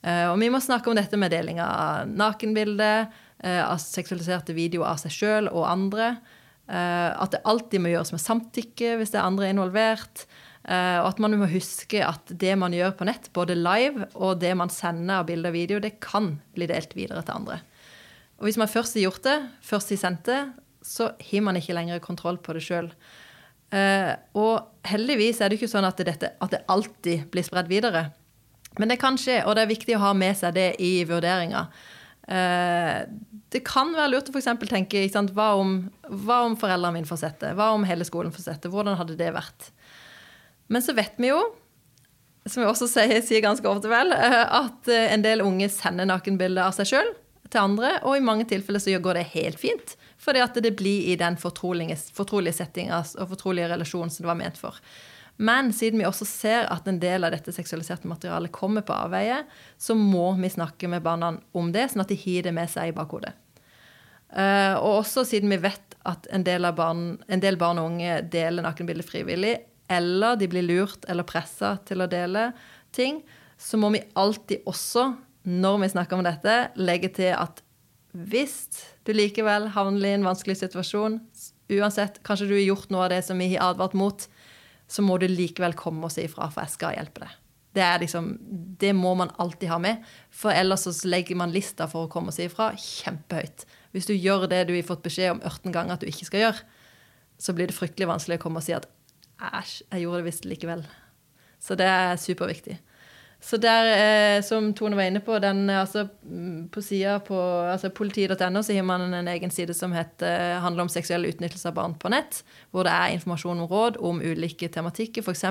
Eh, 0.01 0.27
og 0.31 0.39
vi 0.41 0.49
må 0.49 0.61
snakke 0.63 0.89
om 0.89 0.97
dette 0.97 1.19
med 1.19 1.33
deling 1.33 1.61
av 1.61 2.09
nakenbilder, 2.09 3.11
eh, 3.43 3.61
av 3.61 3.77
seksualiserte 3.83 4.55
videoer 4.57 4.95
av 4.95 5.01
seg 5.03 5.13
sjøl 5.13 5.51
og 5.51 5.67
andre. 5.69 6.15
Eh, 6.71 7.09
at 7.11 7.33
det 7.33 7.43
alltid 7.43 7.83
må 7.83 7.91
gjøres 7.91 8.13
med 8.15 8.23
samtykke 8.23 8.95
hvis 8.99 9.11
det 9.11 9.19
er 9.19 9.27
andre 9.27 9.49
involvert. 9.51 10.23
Eh, 10.61 10.99
og 11.01 11.09
at 11.09 11.19
man 11.23 11.35
må 11.41 11.49
huske 11.51 12.03
at 12.05 12.31
det 12.31 12.53
man 12.59 12.75
gjør 12.75 12.93
på 12.95 13.07
nett, 13.09 13.27
både 13.35 13.57
live 13.57 14.07
og 14.13 14.39
det 14.43 14.53
man 14.57 14.71
sender 14.71 15.19
av 15.19 15.27
bilder 15.27 15.51
og 15.51 15.57
video, 15.57 15.81
det 15.83 15.97
kan 16.03 16.35
bli 16.55 16.69
delt 16.69 16.95
videre 16.95 17.25
til 17.25 17.41
andre. 17.41 17.59
Og 18.39 18.47
hvis 18.47 18.59
man 18.61 18.71
først 18.71 18.95
har 18.97 19.07
gjort 19.07 19.25
det, 19.25 19.37
først 19.65 19.91
har 19.93 20.01
sendt 20.01 20.23
det, 20.29 20.39
så 20.81 21.11
har 21.13 21.43
man 21.45 21.59
ikke 21.59 21.75
lenger 21.77 22.01
kontroll 22.01 22.39
på 22.41 22.55
det 22.57 22.63
sjøl. 22.65 22.87
Uh, 23.71 24.17
og 24.35 24.87
heldigvis 24.89 25.37
er 25.39 25.47
det 25.47 25.59
ikke 25.59 25.69
sånn 25.71 25.85
at, 25.87 26.01
dette, 26.03 26.33
at, 26.41 26.51
det 26.51 26.65
alltid 26.73 27.29
blir 27.31 27.45
spredd 27.45 27.69
videre. 27.71 28.07
Men 28.81 28.89
det 28.91 28.97
kan 28.99 29.19
skje, 29.19 29.43
og 29.45 29.55
det 29.55 29.63
er 29.63 29.69
viktig 29.69 29.95
å 29.95 30.01
ha 30.07 30.09
med 30.17 30.35
seg 30.39 30.57
det 30.57 30.65
i 30.83 31.05
vurderinga. 31.07 31.67
Uh, 32.31 33.03
det 33.51 33.63
kan 33.67 33.91
være 33.91 34.13
lurt 34.13 34.29
å 34.31 34.35
for 34.35 34.67
tenke 34.69 35.03
sant, 35.11 35.33
hva, 35.35 35.51
om, 35.59 35.73
hva 36.07 36.43
om 36.47 36.55
foreldrene 36.59 37.01
mine 37.01 37.09
får 37.09 37.19
sett 37.25 37.41
det? 37.43 37.55
Hva 37.59 37.73
om 37.75 37.83
hele 37.87 38.07
skolen 38.07 38.31
får 38.31 38.45
sett 38.47 38.61
det? 38.63 38.71
Hvordan 38.71 38.95
hadde 38.99 39.17
det 39.19 39.33
vært? 39.35 39.71
Men 40.71 40.83
så 40.85 40.95
vet 40.95 41.19
vi 41.19 41.33
jo, 41.33 41.41
som 42.47 42.63
vi 42.63 42.69
også 42.69 42.87
sier, 42.89 43.19
sier 43.25 43.43
ganske 43.43 43.67
ofte 43.67 43.91
vel, 43.91 44.15
uh, 44.15 44.45
at 44.63 44.91
en 44.95 45.25
del 45.25 45.43
unge 45.43 45.67
sender 45.73 46.07
nakenbilder 46.07 46.69
av 46.69 46.77
seg 46.77 46.93
sjøl 46.93 47.11
til 47.51 47.65
andre, 47.65 47.97
og 48.07 48.15
i 48.15 48.23
mange 48.23 48.47
tilfeller 48.47 48.79
så 48.79 48.95
går 49.03 49.19
det 49.19 49.29
helt 49.33 49.59
fint. 49.59 49.95
Fordi 50.21 50.43
at 50.43 50.55
det 50.63 50.75
blir 50.79 51.09
i 51.11 51.17
den 51.19 51.35
fortrolige, 51.41 51.97
fortrolige 52.15 52.61
settinga 52.61 53.01
og 53.01 53.33
fortrolige 53.33 53.71
relasjonen 53.73 54.13
som 54.13 54.23
det 54.23 54.31
var 54.31 54.39
ment 54.39 54.59
for. 54.61 54.77
Men 55.41 55.71
siden 55.73 56.01
vi 56.01 56.05
også 56.05 56.27
ser 56.29 56.67
at 56.69 56.85
en 56.89 56.99
del 57.01 57.25
av 57.25 57.33
dette 57.33 57.53
seksualiserte 57.55 58.09
materialet 58.09 58.53
kommer 58.53 58.85
på 58.85 58.93
avveie, 58.93 59.39
så 59.81 59.95
må 59.97 60.27
vi 60.37 60.51
snakke 60.53 60.89
med 60.91 61.01
barna 61.05 61.33
om 61.57 61.71
det, 61.73 61.87
sånn 61.89 62.03
at 62.03 62.11
de 62.13 62.19
har 62.21 62.45
det 62.45 62.53
med 62.53 62.69
seg 62.69 62.91
i 62.91 62.95
bakhodet. 62.95 63.33
Uh, 64.31 64.77
og 64.79 65.01
også 65.01 65.25
siden 65.27 65.51
vi 65.51 65.59
vet 65.59 65.97
at 66.07 66.29
en 66.31 66.45
del, 66.47 66.69
barn, 66.77 67.17
en 67.27 67.41
del 67.43 67.57
barn 67.59 67.81
og 67.81 67.89
unge 67.89 68.21
deler 68.31 68.63
nakenbilder 68.63 69.07
frivillig, 69.07 69.57
eller 69.91 70.37
de 70.39 70.47
blir 70.47 70.63
lurt 70.63 71.09
eller 71.11 71.27
pressa 71.27 71.73
til 71.89 72.05
å 72.05 72.09
dele 72.11 72.51
ting, 72.95 73.19
så 73.59 73.79
må 73.81 73.91
vi 73.93 74.05
alltid 74.17 74.63
også 74.69 75.09
når 75.49 75.81
vi 75.81 75.91
snakker 75.95 76.19
om 76.19 76.25
dette, 76.25 76.55
legge 76.77 77.09
til 77.17 77.33
at 77.33 77.63
hvis 78.11 78.69
du 79.07 79.13
likevel 79.15 79.69
havner 79.73 80.05
i 80.05 80.15
en 80.19 80.27
vanskelig 80.27 80.59
situasjon, 80.61 81.17
uansett, 81.71 82.19
kanskje 82.27 82.49
du 82.49 82.55
har 82.57 82.65
gjort 82.65 82.91
noe 82.93 83.05
av 83.07 83.13
det 83.13 83.21
som 83.25 83.39
vi 83.39 83.53
har 83.53 83.71
advart 83.71 83.95
mot, 83.97 84.25
så 84.91 85.03
må 85.05 85.15
du 85.21 85.27
likevel 85.29 85.75
komme 85.79 86.07
og 86.07 86.11
si 86.11 86.25
ifra, 86.27 86.49
for 86.51 86.65
jeg 86.65 86.75
skal 86.75 86.97
hjelpe 86.97 87.23
deg. 87.23 87.37
Det, 87.71 87.85
liksom, 88.01 88.33
det 88.81 88.91
må 88.97 89.13
man 89.15 89.31
alltid 89.39 89.69
ha 89.71 89.77
med, 89.79 90.01
for 90.27 90.51
ellers 90.51 90.83
så 90.83 90.91
legger 91.07 91.39
man 91.39 91.53
lista 91.55 91.87
for 91.87 92.05
å 92.07 92.11
komme 92.11 92.33
og 92.33 92.35
si 92.35 92.49
ifra 92.49 92.73
kjempehøyt. 92.75 93.63
Hvis 93.95 94.09
du 94.09 94.15
gjør 94.15 94.49
det 94.51 94.65
du 94.67 94.73
har 94.75 94.87
fått 94.87 95.05
beskjed 95.05 95.37
om 95.37 95.39
18 95.39 95.71
ganger 95.71 95.95
at 95.95 96.03
du 96.03 96.11
ikke 96.11 96.27
skal 96.27 96.43
gjøre, 96.43 96.65
så 97.41 97.55
blir 97.55 97.71
det 97.71 97.77
fryktelig 97.77 98.09
vanskelig 98.11 98.41
å 98.41 98.43
komme 98.43 98.59
og 98.59 98.67
si 98.67 98.75
at 98.75 98.89
æsj, 99.41 99.77
jeg 99.87 100.03
gjorde 100.03 100.19
det 100.19 100.27
visst 100.27 100.47
likevel. 100.49 100.83
Så 101.61 101.77
det 101.79 101.87
er 101.87 102.19
superviktig. 102.19 102.75
Så 103.41 103.57
der, 103.57 103.87
eh, 103.97 104.41
som 104.45 104.73
Tone 104.73 104.95
var 104.95 105.07
inne 105.09 105.19
på, 105.19 105.39
den, 105.41 105.69
altså, 105.69 106.05
mm, 106.23 106.69
på 106.69 106.81
sida 106.81 107.17
på 107.25 107.37
altså, 107.71 107.89
politiet.no 107.89 108.61
så 108.61 108.75
har 108.77 108.85
man 108.85 109.13
en 109.13 109.27
egen 109.27 109.49
side 109.51 109.73
som 109.73 109.95
heter, 109.97 110.59
handler 110.61 110.85
om 110.85 110.91
seksuell 110.93 111.25
utnyttelse 111.25 111.71
av 111.71 111.73
barn 111.79 111.95
på 111.97 112.11
nett. 112.13 112.43
Hvor 112.69 112.85
det 112.85 112.93
er 112.93 113.15
informasjon 113.15 113.63
og 113.65 113.73
råd 113.73 113.97
om 113.97 114.21
ulike 114.21 114.69
tematikker. 114.69 115.25
F.eks. 115.25 115.45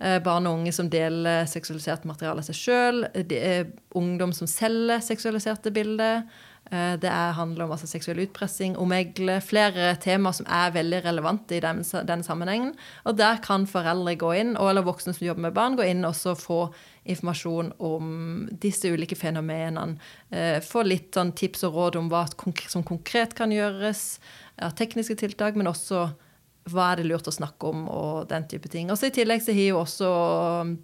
Eh, 0.00 0.18
barn 0.24 0.48
og 0.48 0.62
unge 0.62 0.72
som 0.72 0.88
deler 0.88 1.44
seksualisert 1.50 2.08
materiale 2.08 2.40
av 2.40 2.48
seg 2.48 2.56
sjøl. 2.56 3.04
Ungdom 3.98 4.32
som 4.32 4.48
selger 4.48 5.04
seksualiserte 5.04 5.74
bilder. 5.74 6.22
Eh, 6.70 6.94
det 7.00 7.08
er, 7.08 7.32
handler 7.38 7.64
om 7.64 7.72
altså, 7.74 7.88
seksuell 7.88 8.20
utpressing, 8.26 8.76
omegle, 8.80 9.38
flere 9.44 9.94
temaer 10.02 10.36
som 10.36 10.48
er 10.52 10.74
veldig 10.74 11.00
relevante 11.06 11.56
i 11.56 11.62
denne, 11.64 12.04
den, 12.10 12.24
sammenhengen. 12.26 12.74
Og 13.08 13.16
der 13.18 13.40
kan 13.44 13.66
foreldre 13.70 14.16
gå 14.20 14.34
inn, 14.40 14.54
eller 14.60 14.86
voksne 14.86 15.14
som 15.16 15.26
jobber 15.26 15.48
med 15.48 15.56
barn, 15.56 15.78
gå 15.78 15.86
inn 15.88 16.04
og 16.08 16.16
få 16.38 16.60
informasjon 17.08 17.72
om 17.80 18.12
disse 18.60 18.90
ulike 18.92 19.16
fenomenene. 19.16 19.96
Eh, 20.28 20.58
få 20.64 20.84
litt 20.84 21.16
sånn, 21.16 21.32
tips 21.32 21.64
og 21.68 21.78
råd 21.78 22.00
om 22.02 22.12
hva 22.12 22.26
som 22.68 22.84
konkret 22.84 23.32
kan 23.38 23.52
gjøres 23.54 24.18
av 24.60 24.76
tekniske 24.76 25.16
tiltak, 25.22 25.56
men 25.56 25.70
også 25.70 26.10
hva 26.68 26.90
er 26.92 27.00
det 27.00 27.08
lurt 27.08 27.28
å 27.30 27.32
snakke 27.32 27.70
om, 27.70 27.86
og 27.88 28.28
den 28.28 28.44
type 28.50 28.68
ting. 28.68 28.90
Og 28.92 28.98
så 29.00 29.08
I 29.08 29.14
tillegg 29.16 29.40
så 29.44 29.52
har 29.56 29.70
jo 29.70 29.80
også 29.80 30.08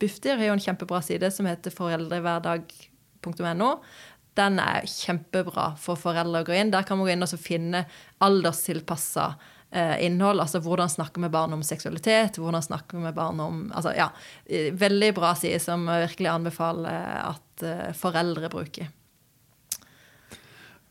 Bufdir 0.01 0.41
en 0.47 0.63
kjempebra 0.63 1.03
side 1.05 1.29
som 1.35 1.45
heter 1.49 1.75
foreldrehverdag.no, 1.75 3.71
den 4.39 4.59
er 4.63 4.87
kjempebra 4.91 5.73
for 5.81 6.01
foreldre 6.01 6.43
å 6.43 6.47
gå 6.49 6.57
inn. 6.59 6.73
Der 6.75 6.87
kan 6.87 6.99
man 6.99 7.09
gå 7.09 7.15
inn 7.15 7.27
og 7.27 7.41
finne 7.41 7.85
alderstilpassa 8.25 9.29
eh, 9.71 9.97
innhold. 10.07 10.43
Altså 10.43 10.61
hvordan 10.65 10.91
snakke 10.91 11.23
med 11.23 11.33
barn 11.35 11.55
om 11.57 11.63
seksualitet, 11.67 12.41
hvordan 12.41 12.65
snakke 12.65 12.99
med 13.03 13.15
barn 13.17 13.41
om 13.43 13.63
altså 13.75 13.95
ja, 13.97 14.11
Veldig 14.85 15.15
bra 15.17 15.35
side 15.39 15.63
som 15.63 15.87
jeg 15.91 16.09
virkelig 16.09 16.33
anbefaler 16.35 17.17
at 17.23 17.67
eh, 17.67 17.91
foreldre 17.99 18.51
bruker. 18.53 18.91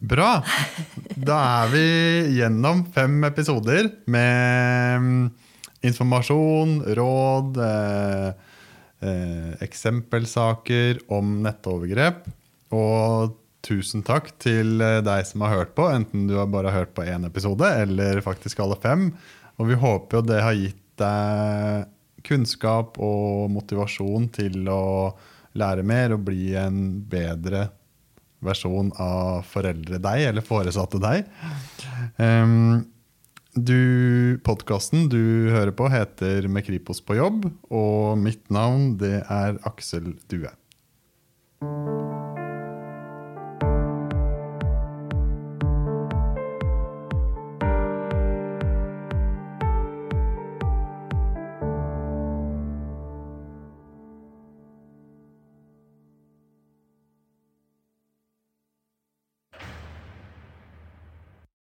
Bra. 0.04 0.42
Da 1.16 1.36
er 1.64 1.70
vi 1.72 1.88
gjennom 2.36 2.82
fem 2.92 3.22
episoder 3.24 3.88
med 4.12 5.00
mm, 5.00 5.22
informasjon, 5.88 6.74
råd, 6.98 7.60
eh, 7.64 8.28
eh, 9.08 9.54
eksempelsaker 9.64 11.06
om 11.08 11.38
nettovergrep. 11.46 12.28
Og 12.74 13.38
tusen 13.64 14.04
takk 14.06 14.32
til 14.44 14.82
eh, 14.84 15.00
deg 15.06 15.28
som 15.28 15.46
har 15.46 15.56
hørt 15.58 15.76
på, 15.78 15.88
enten 15.92 16.28
du 16.30 16.36
har 16.40 16.50
bare 16.52 16.74
hørt 16.74 16.94
på 16.98 17.06
én 17.08 17.28
episode 17.28 17.70
eller 17.86 18.22
faktisk 18.26 18.64
alle 18.64 18.80
fem. 18.84 19.12
Og 19.62 19.70
vi 19.70 19.80
håper 19.80 20.20
jo 20.20 20.26
det 20.28 20.42
har 20.44 20.58
gitt 20.58 20.82
deg 21.00 21.92
kunnskap 22.24 22.98
og 23.04 23.52
motivasjon 23.52 24.30
til 24.36 24.68
å 24.72 25.14
lære 25.60 25.86
mer 25.86 26.16
og 26.16 26.26
bli 26.28 26.54
en 26.58 26.80
bedre 27.10 27.68
versjon 28.44 28.90
av 29.00 29.44
foreldre 29.48 30.00
deg, 30.04 30.26
eller 30.30 30.46
foresatte 30.46 31.00
deg. 31.04 31.28
Um, 32.18 32.84
du, 33.54 34.40
Podkasten 34.44 35.08
du 35.12 35.54
hører 35.54 35.72
på, 35.78 35.88
heter 35.94 36.50
Med 36.52 36.66
Kripos 36.68 37.04
på 37.06 37.20
jobb, 37.20 37.48
og 37.72 38.18
mitt 38.20 38.44
navn 38.54 38.96
det 39.02 39.22
er 39.24 39.62
Aksel 39.70 40.16
Due. 40.32 40.52